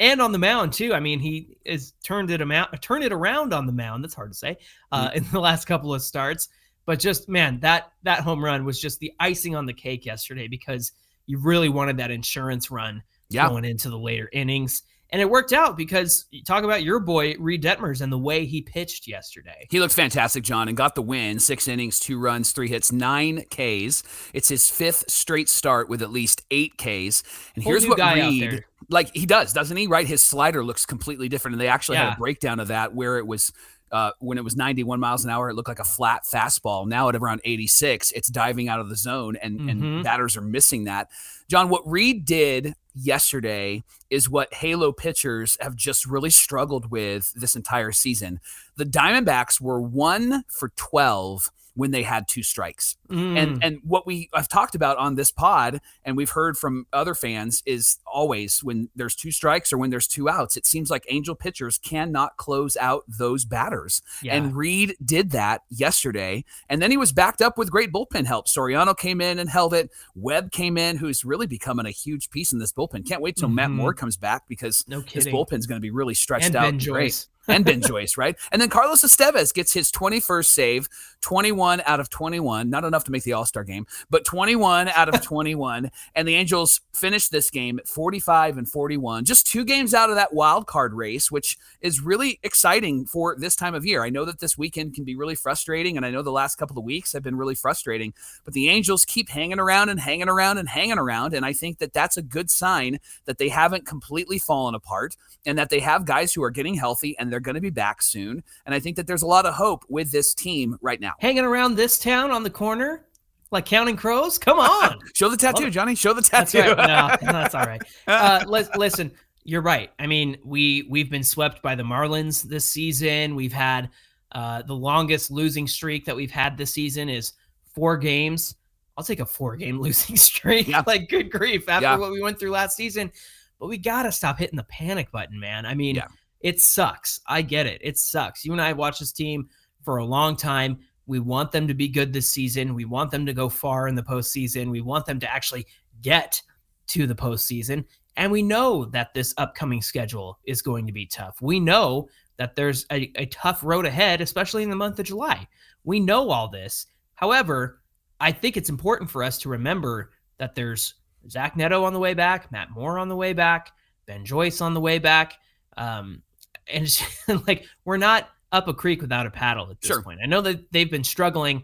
and 0.00 0.20
on 0.20 0.32
the 0.32 0.38
mound 0.38 0.72
too. 0.72 0.92
I 0.92 1.00
mean, 1.00 1.20
he 1.20 1.56
has 1.66 1.92
turned 2.02 2.30
it 2.30 2.42
around, 2.42 2.76
turned 2.80 3.04
it 3.04 3.12
around 3.12 3.52
on 3.52 3.66
the 3.66 3.72
mound. 3.72 4.02
That's 4.02 4.14
hard 4.14 4.32
to 4.32 4.38
say 4.38 4.58
uh, 4.92 5.08
mm-hmm. 5.08 5.18
in 5.18 5.24
the 5.30 5.40
last 5.40 5.66
couple 5.66 5.94
of 5.94 6.02
starts. 6.02 6.48
But 6.88 7.00
just 7.00 7.28
man, 7.28 7.60
that 7.60 7.92
that 8.04 8.20
home 8.20 8.42
run 8.42 8.64
was 8.64 8.80
just 8.80 8.98
the 8.98 9.12
icing 9.20 9.54
on 9.54 9.66
the 9.66 9.74
cake 9.74 10.06
yesterday 10.06 10.48
because 10.48 10.90
you 11.26 11.38
really 11.38 11.68
wanted 11.68 11.98
that 11.98 12.10
insurance 12.10 12.70
run 12.70 13.02
yeah. 13.28 13.46
going 13.46 13.66
into 13.66 13.90
the 13.90 13.98
later 13.98 14.30
innings. 14.32 14.84
And 15.10 15.20
it 15.20 15.28
worked 15.28 15.52
out 15.52 15.76
because 15.76 16.24
you 16.30 16.42
talk 16.42 16.64
about 16.64 16.82
your 16.82 16.98
boy 16.98 17.34
Reid 17.38 17.62
Detmers 17.62 18.00
and 18.00 18.10
the 18.10 18.18
way 18.18 18.46
he 18.46 18.62
pitched 18.62 19.06
yesterday. 19.06 19.66
He 19.70 19.80
looked 19.80 19.92
fantastic, 19.92 20.44
John, 20.44 20.66
and 20.66 20.78
got 20.78 20.94
the 20.94 21.02
win. 21.02 21.38
Six 21.40 21.68
innings, 21.68 22.00
two 22.00 22.18
runs, 22.18 22.52
three 22.52 22.68
hits, 22.68 22.90
nine 22.90 23.44
Ks. 23.50 24.02
It's 24.32 24.48
his 24.48 24.70
fifth 24.70 25.10
straight 25.10 25.50
start 25.50 25.90
with 25.90 26.00
at 26.00 26.10
least 26.10 26.40
eight 26.50 26.78
Ks. 26.78 27.22
And 27.54 27.62
here's 27.62 27.86
what 27.86 27.98
Reid, 27.98 28.64
like 28.88 29.14
he 29.14 29.26
does, 29.26 29.52
doesn't 29.52 29.76
he? 29.76 29.86
Right, 29.88 30.06
his 30.06 30.22
slider 30.22 30.64
looks 30.64 30.86
completely 30.86 31.28
different, 31.28 31.56
and 31.56 31.60
they 31.60 31.68
actually 31.68 31.98
yeah. 31.98 32.10
had 32.10 32.14
a 32.14 32.18
breakdown 32.18 32.60
of 32.60 32.68
that 32.68 32.94
where 32.94 33.18
it 33.18 33.26
was 33.26 33.52
uh, 33.90 34.12
when 34.20 34.38
it 34.38 34.44
was 34.44 34.56
91 34.56 35.00
miles 35.00 35.24
an 35.24 35.30
hour, 35.30 35.50
it 35.50 35.54
looked 35.54 35.68
like 35.68 35.78
a 35.78 35.84
flat 35.84 36.24
fastball. 36.24 36.86
Now 36.86 37.08
at 37.08 37.16
around 37.16 37.40
86, 37.44 38.12
it's 38.12 38.28
diving 38.28 38.68
out 38.68 38.80
of 38.80 38.88
the 38.88 38.96
zone, 38.96 39.36
and, 39.40 39.58
mm-hmm. 39.58 39.68
and 39.68 40.04
batters 40.04 40.36
are 40.36 40.42
missing 40.42 40.84
that. 40.84 41.08
John, 41.48 41.68
what 41.68 41.88
Reid 41.88 42.24
did 42.24 42.74
yesterday 42.94 43.82
is 44.10 44.28
what 44.28 44.52
Halo 44.52 44.92
pitchers 44.92 45.56
have 45.60 45.76
just 45.76 46.06
really 46.06 46.30
struggled 46.30 46.90
with 46.90 47.32
this 47.34 47.56
entire 47.56 47.92
season. 47.92 48.40
The 48.76 48.84
Diamondbacks 48.84 49.60
were 49.60 49.80
one 49.80 50.44
for 50.48 50.70
12 50.76 51.50
when 51.78 51.92
they 51.92 52.02
had 52.02 52.26
two 52.26 52.42
strikes. 52.42 52.96
Mm. 53.08 53.38
And 53.38 53.64
and 53.64 53.78
what 53.84 54.04
we 54.04 54.28
I've 54.34 54.48
talked 54.48 54.74
about 54.74 54.96
on 54.96 55.14
this 55.14 55.30
pod 55.30 55.80
and 56.04 56.16
we've 56.16 56.30
heard 56.30 56.58
from 56.58 56.88
other 56.92 57.14
fans 57.14 57.62
is 57.66 58.00
always 58.04 58.64
when 58.64 58.88
there's 58.96 59.14
two 59.14 59.30
strikes 59.30 59.72
or 59.72 59.78
when 59.78 59.90
there's 59.90 60.08
two 60.08 60.28
outs, 60.28 60.56
it 60.56 60.66
seems 60.66 60.90
like 60.90 61.06
Angel 61.08 61.36
pitchers 61.36 61.78
cannot 61.78 62.36
close 62.36 62.76
out 62.78 63.04
those 63.06 63.44
batters. 63.44 64.02
Yeah. 64.24 64.34
And 64.34 64.56
Reid 64.56 64.96
did 65.04 65.30
that 65.30 65.62
yesterday. 65.70 66.44
And 66.68 66.82
then 66.82 66.90
he 66.90 66.96
was 66.96 67.12
backed 67.12 67.40
up 67.40 67.56
with 67.56 67.70
great 67.70 67.92
bullpen 67.92 68.26
help. 68.26 68.48
Soriano 68.48 68.98
came 68.98 69.20
in 69.20 69.38
and 69.38 69.48
held 69.48 69.72
it. 69.72 69.88
Webb 70.16 70.50
came 70.50 70.76
in, 70.76 70.96
who's 70.96 71.24
really 71.24 71.46
becoming 71.46 71.86
a 71.86 71.92
huge 71.92 72.28
piece 72.30 72.52
in 72.52 72.58
this 72.58 72.72
bullpen. 72.72 73.06
Can't 73.06 73.22
wait 73.22 73.36
till 73.36 73.46
mm-hmm. 73.46 73.54
Matt 73.54 73.70
Moore 73.70 73.94
comes 73.94 74.16
back 74.16 74.48
because 74.48 74.84
no 74.88 75.00
this 75.00 75.26
bullpen's 75.26 75.68
going 75.68 75.78
to 75.78 75.80
be 75.80 75.92
really 75.92 76.14
stretched 76.14 76.46
and 76.46 76.56
out. 76.56 76.62
Ben 76.62 76.80
Joyce 76.80 77.28
and 77.48 77.64
Ben 77.64 77.80
Joyce, 77.80 78.16
right? 78.16 78.36
And 78.52 78.60
then 78.60 78.68
Carlos 78.68 79.02
Estevez 79.02 79.52
gets 79.52 79.72
his 79.72 79.90
21st 79.90 80.46
save, 80.46 80.88
21 81.20 81.82
out 81.86 82.00
of 82.00 82.10
21, 82.10 82.70
not 82.70 82.84
enough 82.84 83.04
to 83.04 83.10
make 83.10 83.24
the 83.24 83.32
All 83.32 83.46
Star 83.46 83.64
game, 83.64 83.86
but 84.10 84.24
21 84.24 84.88
out 84.88 85.12
of 85.12 85.20
21. 85.22 85.90
and 86.14 86.28
the 86.28 86.34
Angels 86.34 86.80
finished 86.92 87.30
this 87.30 87.50
game 87.50 87.78
at 87.78 87.88
45 87.88 88.58
and 88.58 88.68
41, 88.68 89.24
just 89.24 89.46
two 89.46 89.64
games 89.64 89.94
out 89.94 90.10
of 90.10 90.16
that 90.16 90.32
wild 90.32 90.66
card 90.66 90.94
race, 90.94 91.30
which 91.30 91.56
is 91.80 92.00
really 92.00 92.38
exciting 92.42 93.04
for 93.06 93.36
this 93.36 93.56
time 93.56 93.74
of 93.74 93.84
year. 93.84 94.04
I 94.04 94.10
know 94.10 94.24
that 94.24 94.40
this 94.40 94.58
weekend 94.58 94.94
can 94.94 95.04
be 95.04 95.16
really 95.16 95.34
frustrating, 95.34 95.96
and 95.96 96.04
I 96.04 96.10
know 96.10 96.22
the 96.22 96.30
last 96.30 96.56
couple 96.56 96.78
of 96.78 96.84
weeks 96.84 97.12
have 97.12 97.22
been 97.22 97.36
really 97.36 97.54
frustrating, 97.54 98.12
but 98.44 98.54
the 98.54 98.68
Angels 98.68 99.04
keep 99.04 99.28
hanging 99.28 99.58
around 99.58 99.88
and 99.88 100.00
hanging 100.00 100.28
around 100.28 100.58
and 100.58 100.68
hanging 100.68 100.98
around. 100.98 101.34
And 101.34 101.44
I 101.44 101.52
think 101.52 101.78
that 101.78 101.92
that's 101.92 102.16
a 102.16 102.22
good 102.22 102.50
sign 102.50 102.98
that 103.24 103.38
they 103.38 103.48
haven't 103.48 103.86
completely 103.86 104.38
fallen 104.38 104.74
apart 104.74 105.16
and 105.46 105.58
that 105.58 105.70
they 105.70 105.80
have 105.80 106.04
guys 106.04 106.32
who 106.32 106.42
are 106.42 106.50
getting 106.50 106.74
healthy 106.74 107.16
and 107.18 107.32
they're 107.32 107.37
they're 107.38 107.52
going 107.52 107.54
to 107.54 107.60
be 107.60 107.70
back 107.70 108.02
soon. 108.02 108.42
And 108.66 108.74
I 108.74 108.80
think 108.80 108.96
that 108.96 109.06
there's 109.06 109.22
a 109.22 109.26
lot 109.26 109.46
of 109.46 109.54
hope 109.54 109.84
with 109.88 110.10
this 110.10 110.34
team 110.34 110.76
right 110.82 111.00
now. 111.00 111.12
Hanging 111.20 111.44
around 111.44 111.76
this 111.76 111.96
town 111.96 112.32
on 112.32 112.42
the 112.42 112.50
corner, 112.50 113.06
like 113.52 113.64
counting 113.64 113.94
crows? 113.94 114.38
Come 114.38 114.58
on. 114.58 114.98
Show 115.14 115.28
the 115.28 115.36
tattoo, 115.36 115.70
Johnny. 115.70 115.94
Show 115.94 116.14
the 116.14 116.22
tattoo. 116.22 116.58
That's 116.58 116.78
right. 116.78 117.22
No, 117.22 117.32
that's 117.32 117.54
all 117.54 117.64
right. 117.64 117.80
Uh, 118.08 118.44
listen, 118.76 119.12
you're 119.44 119.62
right. 119.62 119.92
I 120.00 120.08
mean, 120.08 120.36
we 120.44 120.88
we've 120.90 121.10
been 121.10 121.22
swept 121.22 121.62
by 121.62 121.76
the 121.76 121.84
Marlins 121.84 122.42
this 122.42 122.64
season. 122.64 123.36
We've 123.36 123.52
had 123.52 123.90
uh, 124.32 124.62
the 124.62 124.74
longest 124.74 125.30
losing 125.30 125.68
streak 125.68 126.04
that 126.06 126.16
we've 126.16 126.30
had 126.30 126.58
this 126.58 126.72
season 126.72 127.08
is 127.08 127.34
four 127.72 127.96
games. 127.96 128.56
I'll 128.96 129.04
take 129.04 129.20
a 129.20 129.26
four 129.26 129.54
game 129.54 129.80
losing 129.80 130.16
streak. 130.16 130.66
Yeah. 130.66 130.82
like 130.86 131.08
good 131.08 131.30
grief 131.30 131.68
after 131.68 131.84
yeah. 131.84 131.96
what 131.96 132.10
we 132.10 132.20
went 132.20 132.40
through 132.40 132.50
last 132.50 132.76
season. 132.76 133.12
But 133.60 133.68
we 133.68 133.78
gotta 133.78 134.10
stop 134.10 134.38
hitting 134.38 134.56
the 134.56 134.64
panic 134.64 135.12
button, 135.12 135.38
man. 135.38 135.64
I 135.66 135.74
mean, 135.74 135.94
yeah. 135.96 136.08
It 136.40 136.60
sucks. 136.60 137.20
I 137.26 137.42
get 137.42 137.66
it. 137.66 137.80
It 137.82 137.98
sucks. 137.98 138.44
You 138.44 138.52
and 138.52 138.60
I 138.60 138.68
have 138.68 138.78
watched 138.78 139.00
this 139.00 139.12
team 139.12 139.48
for 139.82 139.96
a 139.96 140.04
long 140.04 140.36
time. 140.36 140.78
We 141.06 141.20
want 141.20 141.52
them 141.52 141.66
to 141.66 141.74
be 141.74 141.88
good 141.88 142.12
this 142.12 142.30
season. 142.30 142.74
We 142.74 142.84
want 142.84 143.10
them 143.10 143.24
to 143.26 143.32
go 143.32 143.48
far 143.48 143.88
in 143.88 143.94
the 143.94 144.02
postseason. 144.02 144.70
We 144.70 144.82
want 144.82 145.06
them 145.06 145.18
to 145.20 145.32
actually 145.32 145.66
get 146.02 146.40
to 146.88 147.06
the 147.06 147.14
postseason. 147.14 147.84
And 148.16 148.32
we 148.32 148.42
know 148.42 148.84
that 148.86 149.14
this 149.14 149.32
upcoming 149.38 149.80
schedule 149.80 150.38
is 150.44 150.60
going 150.60 150.86
to 150.86 150.92
be 150.92 151.06
tough. 151.06 151.40
We 151.40 151.60
know 151.60 152.08
that 152.36 152.56
there's 152.56 152.84
a, 152.90 153.12
a 153.16 153.26
tough 153.26 153.62
road 153.62 153.86
ahead, 153.86 154.20
especially 154.20 154.62
in 154.62 154.70
the 154.70 154.76
month 154.76 154.98
of 154.98 155.06
July. 155.06 155.46
We 155.84 156.00
know 156.00 156.30
all 156.30 156.48
this. 156.48 156.86
However, 157.14 157.80
I 158.20 158.32
think 158.32 158.56
it's 158.56 158.68
important 158.68 159.10
for 159.10 159.22
us 159.22 159.38
to 159.40 159.48
remember 159.48 160.10
that 160.38 160.54
there's 160.54 160.94
Zach 161.30 161.56
Neto 161.56 161.84
on 161.84 161.92
the 161.92 161.98
way 161.98 162.14
back, 162.14 162.50
Matt 162.52 162.70
Moore 162.70 162.98
on 162.98 163.08
the 163.08 163.16
way 163.16 163.32
back, 163.32 163.72
Ben 164.06 164.24
Joyce 164.24 164.60
on 164.60 164.74
the 164.74 164.80
way 164.80 164.98
back. 164.98 165.38
Um, 165.76 166.22
and 166.70 167.02
like 167.46 167.64
we're 167.84 167.96
not 167.96 168.30
up 168.52 168.68
a 168.68 168.74
creek 168.74 169.00
without 169.00 169.26
a 169.26 169.30
paddle 169.30 169.70
at 169.70 169.80
this 169.80 169.88
sure. 169.88 170.02
point. 170.02 170.20
I 170.22 170.26
know 170.26 170.40
that 170.40 170.70
they've 170.72 170.90
been 170.90 171.04
struggling, 171.04 171.62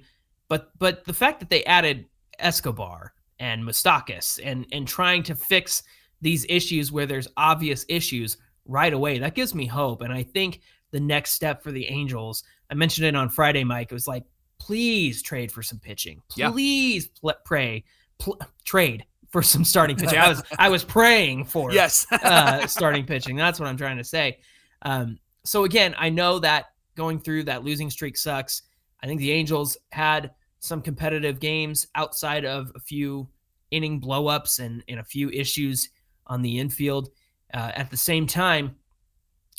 but 0.48 0.70
but 0.78 1.04
the 1.04 1.14
fact 1.14 1.40
that 1.40 1.50
they 1.50 1.64
added 1.64 2.06
Escobar 2.38 3.14
and 3.38 3.62
Moustakas 3.62 4.40
and 4.44 4.66
and 4.72 4.86
trying 4.86 5.22
to 5.24 5.34
fix 5.34 5.82
these 6.20 6.46
issues 6.48 6.90
where 6.92 7.06
there's 7.06 7.28
obvious 7.36 7.84
issues 7.88 8.36
right 8.66 8.92
away, 8.92 9.18
that 9.18 9.34
gives 9.34 9.54
me 9.54 9.66
hope. 9.66 10.02
And 10.02 10.12
I 10.12 10.22
think 10.22 10.60
the 10.90 11.00
next 11.00 11.32
step 11.32 11.62
for 11.62 11.72
the 11.72 11.86
Angels, 11.86 12.44
I 12.70 12.74
mentioned 12.74 13.06
it 13.06 13.16
on 13.16 13.28
Friday, 13.28 13.64
Mike. 13.64 13.90
It 13.90 13.94
was 13.94 14.08
like, 14.08 14.24
please 14.58 15.22
trade 15.22 15.52
for 15.52 15.62
some 15.62 15.78
pitching. 15.78 16.22
Please 16.30 17.04
yeah. 17.06 17.20
pl- 17.20 17.40
pray, 17.44 17.84
pl- 18.18 18.40
trade 18.64 19.04
for 19.28 19.42
some 19.42 19.64
starting 19.64 19.96
pitching. 19.98 20.18
I 20.18 20.28
was 20.28 20.42
I 20.58 20.68
was 20.68 20.84
praying 20.84 21.44
for 21.44 21.72
yes 21.72 22.06
uh, 22.12 22.66
starting 22.66 23.04
pitching. 23.04 23.36
That's 23.36 23.60
what 23.60 23.68
I'm 23.68 23.76
trying 23.76 23.98
to 23.98 24.04
say. 24.04 24.38
Um, 24.84 25.18
so 25.44 25.64
again, 25.64 25.94
I 25.98 26.10
know 26.10 26.38
that 26.38 26.66
going 26.94 27.18
through 27.18 27.44
that 27.44 27.64
losing 27.64 27.90
streak 27.90 28.16
sucks. 28.16 28.62
I 29.02 29.06
think 29.06 29.20
the 29.20 29.32
Angels 29.32 29.76
had 29.90 30.30
some 30.60 30.80
competitive 30.80 31.40
games 31.40 31.86
outside 31.94 32.44
of 32.44 32.72
a 32.74 32.80
few 32.80 33.28
inning 33.70 34.00
blowups 34.00 34.60
and, 34.60 34.82
and 34.88 35.00
a 35.00 35.04
few 35.04 35.28
issues 35.30 35.90
on 36.26 36.40
the 36.40 36.58
infield. 36.58 37.10
Uh, 37.52 37.72
at 37.74 37.90
the 37.90 37.96
same 37.96 38.26
time, 38.26 38.74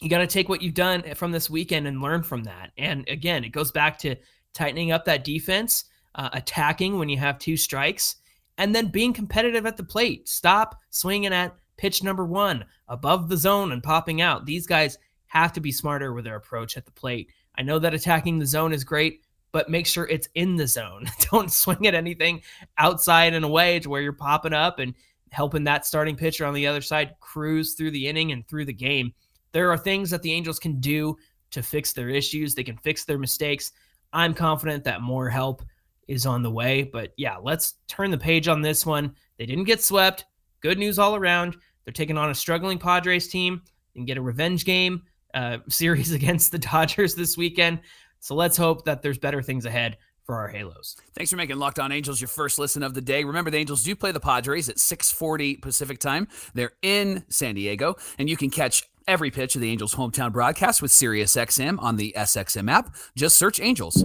you 0.01 0.09
got 0.09 0.17
to 0.17 0.27
take 0.27 0.49
what 0.49 0.61
you've 0.61 0.73
done 0.73 1.03
from 1.15 1.31
this 1.31 1.49
weekend 1.49 1.87
and 1.87 2.01
learn 2.01 2.23
from 2.23 2.43
that. 2.43 2.71
And 2.77 3.07
again, 3.07 3.43
it 3.43 3.49
goes 3.49 3.71
back 3.71 3.97
to 3.99 4.15
tightening 4.53 4.91
up 4.91 5.05
that 5.05 5.23
defense, 5.23 5.85
uh, 6.15 6.29
attacking 6.33 6.97
when 6.97 7.09
you 7.09 7.17
have 7.17 7.39
two 7.39 7.55
strikes, 7.55 8.15
and 8.57 8.73
then 8.73 8.87
being 8.87 9.13
competitive 9.13 9.65
at 9.65 9.77
the 9.77 9.83
plate. 9.83 10.27
Stop 10.27 10.79
swinging 10.89 11.33
at 11.33 11.55
pitch 11.77 12.03
number 12.03 12.25
one 12.25 12.65
above 12.87 13.29
the 13.29 13.37
zone 13.37 13.71
and 13.71 13.83
popping 13.83 14.21
out. 14.21 14.45
These 14.45 14.65
guys 14.65 14.97
have 15.35 15.53
to 15.53 15.61
be 15.61 15.71
smarter 15.71 16.13
with 16.13 16.23
their 16.23 16.37
approach 16.37 16.77
at 16.77 16.85
the 16.85 16.91
plate. 16.91 17.29
I 17.57 17.61
know 17.61 17.77
that 17.79 17.93
attacking 17.93 18.39
the 18.39 18.45
zone 18.45 18.73
is 18.73 18.83
great, 18.83 19.21
but 19.51 19.69
make 19.69 19.85
sure 19.85 20.07
it's 20.07 20.29
in 20.35 20.55
the 20.55 20.67
zone. 20.67 21.05
Don't 21.31 21.51
swing 21.51 21.87
at 21.87 21.93
anything 21.93 22.41
outside 22.77 23.33
and 23.33 23.43
away 23.43 23.79
to 23.79 23.89
where 23.89 24.01
you're 24.01 24.13
popping 24.13 24.53
up 24.53 24.79
and 24.79 24.93
helping 25.31 25.65
that 25.65 25.85
starting 25.85 26.15
pitcher 26.15 26.45
on 26.45 26.53
the 26.53 26.65
other 26.65 26.81
side 26.81 27.15
cruise 27.19 27.73
through 27.73 27.91
the 27.91 28.07
inning 28.07 28.31
and 28.31 28.47
through 28.47 28.65
the 28.65 28.73
game. 28.73 29.13
There 29.51 29.69
are 29.71 29.77
things 29.77 30.09
that 30.11 30.21
the 30.21 30.31
Angels 30.31 30.59
can 30.59 30.79
do 30.79 31.17
to 31.51 31.61
fix 31.61 31.91
their 31.91 32.09
issues, 32.09 32.55
they 32.55 32.63
can 32.63 32.77
fix 32.77 33.03
their 33.03 33.19
mistakes. 33.19 33.73
I'm 34.13 34.33
confident 34.33 34.85
that 34.85 35.01
more 35.01 35.29
help 35.29 35.63
is 36.07 36.25
on 36.25 36.43
the 36.43 36.51
way. 36.51 36.83
But 36.83 37.11
yeah, 37.17 37.37
let's 37.37 37.75
turn 37.87 38.11
the 38.11 38.17
page 38.17 38.47
on 38.47 38.61
this 38.61 38.85
one. 38.85 39.13
They 39.37 39.45
didn't 39.45 39.65
get 39.65 39.83
swept. 39.83 40.25
Good 40.61 40.77
news 40.77 40.97
all 40.97 41.15
around. 41.15 41.57
They're 41.83 41.91
taking 41.91 42.17
on 42.17 42.29
a 42.29 42.35
struggling 42.35 42.77
Padres 42.77 43.27
team 43.27 43.61
and 43.95 44.07
get 44.07 44.17
a 44.17 44.21
revenge 44.21 44.65
game 44.65 45.03
uh, 45.35 45.59
series 45.69 46.11
against 46.11 46.51
the 46.51 46.57
Dodgers 46.57 47.13
this 47.13 47.37
weekend. 47.37 47.81
So 48.19 48.33
let's 48.33 48.57
hope 48.57 48.85
that 48.85 49.03
there's 49.03 49.19
better 49.19 49.41
things 49.41 49.65
ahead 49.65 49.97
for 50.23 50.35
our 50.35 50.47
Halos. 50.47 50.97
Thanks 51.13 51.29
for 51.29 51.37
making 51.37 51.57
Locked 51.57 51.79
On 51.79 51.91
Angels 51.91 52.19
your 52.19 52.27
first 52.27 52.57
listen 52.57 52.81
of 52.81 52.95
the 52.95 53.01
day. 53.01 53.23
Remember, 53.23 53.51
the 53.51 53.57
Angels 53.57 53.83
do 53.83 53.95
play 53.95 54.11
the 54.11 54.19
Padres 54.19 54.69
at 54.69 54.79
6:40 54.79 55.61
Pacific 55.61 55.99
time. 55.99 56.27
They're 56.55 56.73
in 56.81 57.23
San 57.29 57.53
Diego, 57.55 57.95
and 58.17 58.27
you 58.27 58.35
can 58.35 58.49
catch 58.49 58.83
every 59.07 59.29
pitch 59.29 59.55
of 59.55 59.61
the 59.61 59.69
Angels' 59.69 59.93
hometown 59.93 60.31
broadcast 60.31 60.81
with 60.81 60.91
SiriusXM 60.91 61.79
on 61.79 61.97
the 61.97 62.13
SXM 62.17 62.71
app. 62.71 62.95
Just 63.15 63.37
search 63.37 63.59
Angels. 63.59 64.03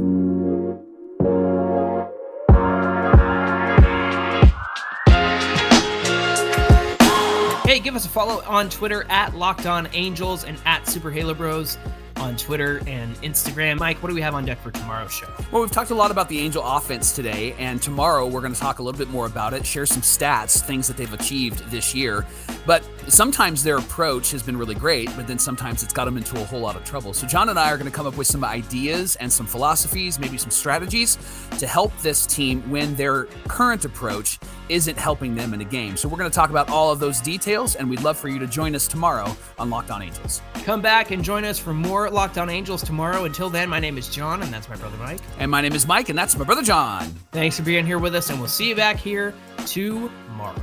Give 7.90 7.96
us 7.96 8.06
a 8.06 8.08
follow 8.08 8.40
on 8.44 8.70
Twitter 8.70 9.04
at 9.08 9.34
Locked 9.34 9.66
On 9.66 9.88
Angels 9.94 10.44
and 10.44 10.56
at 10.64 10.86
Super 10.86 11.10
Halo 11.10 11.34
Bros 11.34 11.76
on 12.18 12.36
Twitter 12.36 12.80
and 12.86 13.16
Instagram. 13.16 13.80
Mike, 13.80 14.00
what 14.00 14.10
do 14.10 14.14
we 14.14 14.20
have 14.20 14.32
on 14.32 14.44
deck 14.44 14.62
for 14.62 14.70
tomorrow's 14.70 15.12
show? 15.12 15.26
Well, 15.50 15.62
we've 15.62 15.72
talked 15.72 15.90
a 15.90 15.94
lot 15.96 16.12
about 16.12 16.28
the 16.28 16.38
Angel 16.38 16.62
offense 16.64 17.10
today, 17.10 17.52
and 17.58 17.82
tomorrow 17.82 18.28
we're 18.28 18.42
going 18.42 18.54
to 18.54 18.60
talk 18.60 18.78
a 18.78 18.82
little 18.84 18.96
bit 18.96 19.08
more 19.08 19.26
about 19.26 19.54
it, 19.54 19.66
share 19.66 19.86
some 19.86 20.02
stats, 20.02 20.60
things 20.60 20.86
that 20.86 20.96
they've 20.96 21.12
achieved 21.12 21.68
this 21.72 21.92
year. 21.92 22.24
But 22.66 22.86
sometimes 23.08 23.62
their 23.62 23.78
approach 23.78 24.30
has 24.30 24.42
been 24.42 24.56
really 24.56 24.74
great, 24.74 25.14
but 25.16 25.26
then 25.26 25.38
sometimes 25.38 25.82
it's 25.82 25.92
got 25.92 26.04
them 26.04 26.16
into 26.16 26.40
a 26.40 26.44
whole 26.44 26.60
lot 26.60 26.76
of 26.76 26.84
trouble. 26.84 27.12
So 27.12 27.26
John 27.26 27.48
and 27.48 27.58
I 27.58 27.70
are 27.70 27.76
going 27.76 27.90
to 27.90 27.96
come 27.96 28.06
up 28.06 28.16
with 28.16 28.26
some 28.26 28.44
ideas 28.44 29.16
and 29.16 29.32
some 29.32 29.46
philosophies, 29.46 30.18
maybe 30.18 30.38
some 30.38 30.50
strategies 30.50 31.18
to 31.58 31.66
help 31.66 31.96
this 31.98 32.26
team 32.26 32.62
when 32.70 32.94
their 32.94 33.24
current 33.48 33.84
approach 33.84 34.38
isn't 34.68 34.96
helping 34.96 35.34
them 35.34 35.52
in 35.52 35.60
a 35.60 35.64
game. 35.64 35.96
So 35.96 36.08
we're 36.08 36.18
going 36.18 36.30
to 36.30 36.34
talk 36.34 36.50
about 36.50 36.70
all 36.70 36.92
of 36.92 37.00
those 37.00 37.20
details, 37.20 37.74
and 37.74 37.90
we'd 37.90 38.02
love 38.02 38.16
for 38.16 38.28
you 38.28 38.38
to 38.38 38.46
join 38.46 38.74
us 38.74 38.86
tomorrow 38.86 39.36
on 39.58 39.68
Locked 39.68 39.90
On 39.90 40.00
Angels. 40.00 40.42
Come 40.64 40.80
back 40.80 41.10
and 41.10 41.24
join 41.24 41.44
us 41.44 41.58
for 41.58 41.74
more 41.74 42.08
Locked 42.08 42.38
On 42.38 42.48
Angels 42.48 42.82
tomorrow. 42.82 43.24
Until 43.24 43.50
then, 43.50 43.68
my 43.68 43.80
name 43.80 43.98
is 43.98 44.08
John, 44.08 44.42
and 44.42 44.52
that's 44.52 44.68
my 44.68 44.76
brother 44.76 44.96
Mike. 44.98 45.20
And 45.38 45.50
my 45.50 45.60
name 45.60 45.72
is 45.72 45.86
Mike, 45.86 46.08
and 46.08 46.18
that's 46.18 46.36
my 46.36 46.44
brother 46.44 46.62
John. 46.62 47.06
Thanks 47.32 47.56
for 47.56 47.64
being 47.64 47.84
here 47.84 47.98
with 47.98 48.14
us, 48.14 48.30
and 48.30 48.38
we'll 48.38 48.48
see 48.48 48.68
you 48.68 48.76
back 48.76 48.96
here 48.96 49.34
tomorrow. 49.66 50.54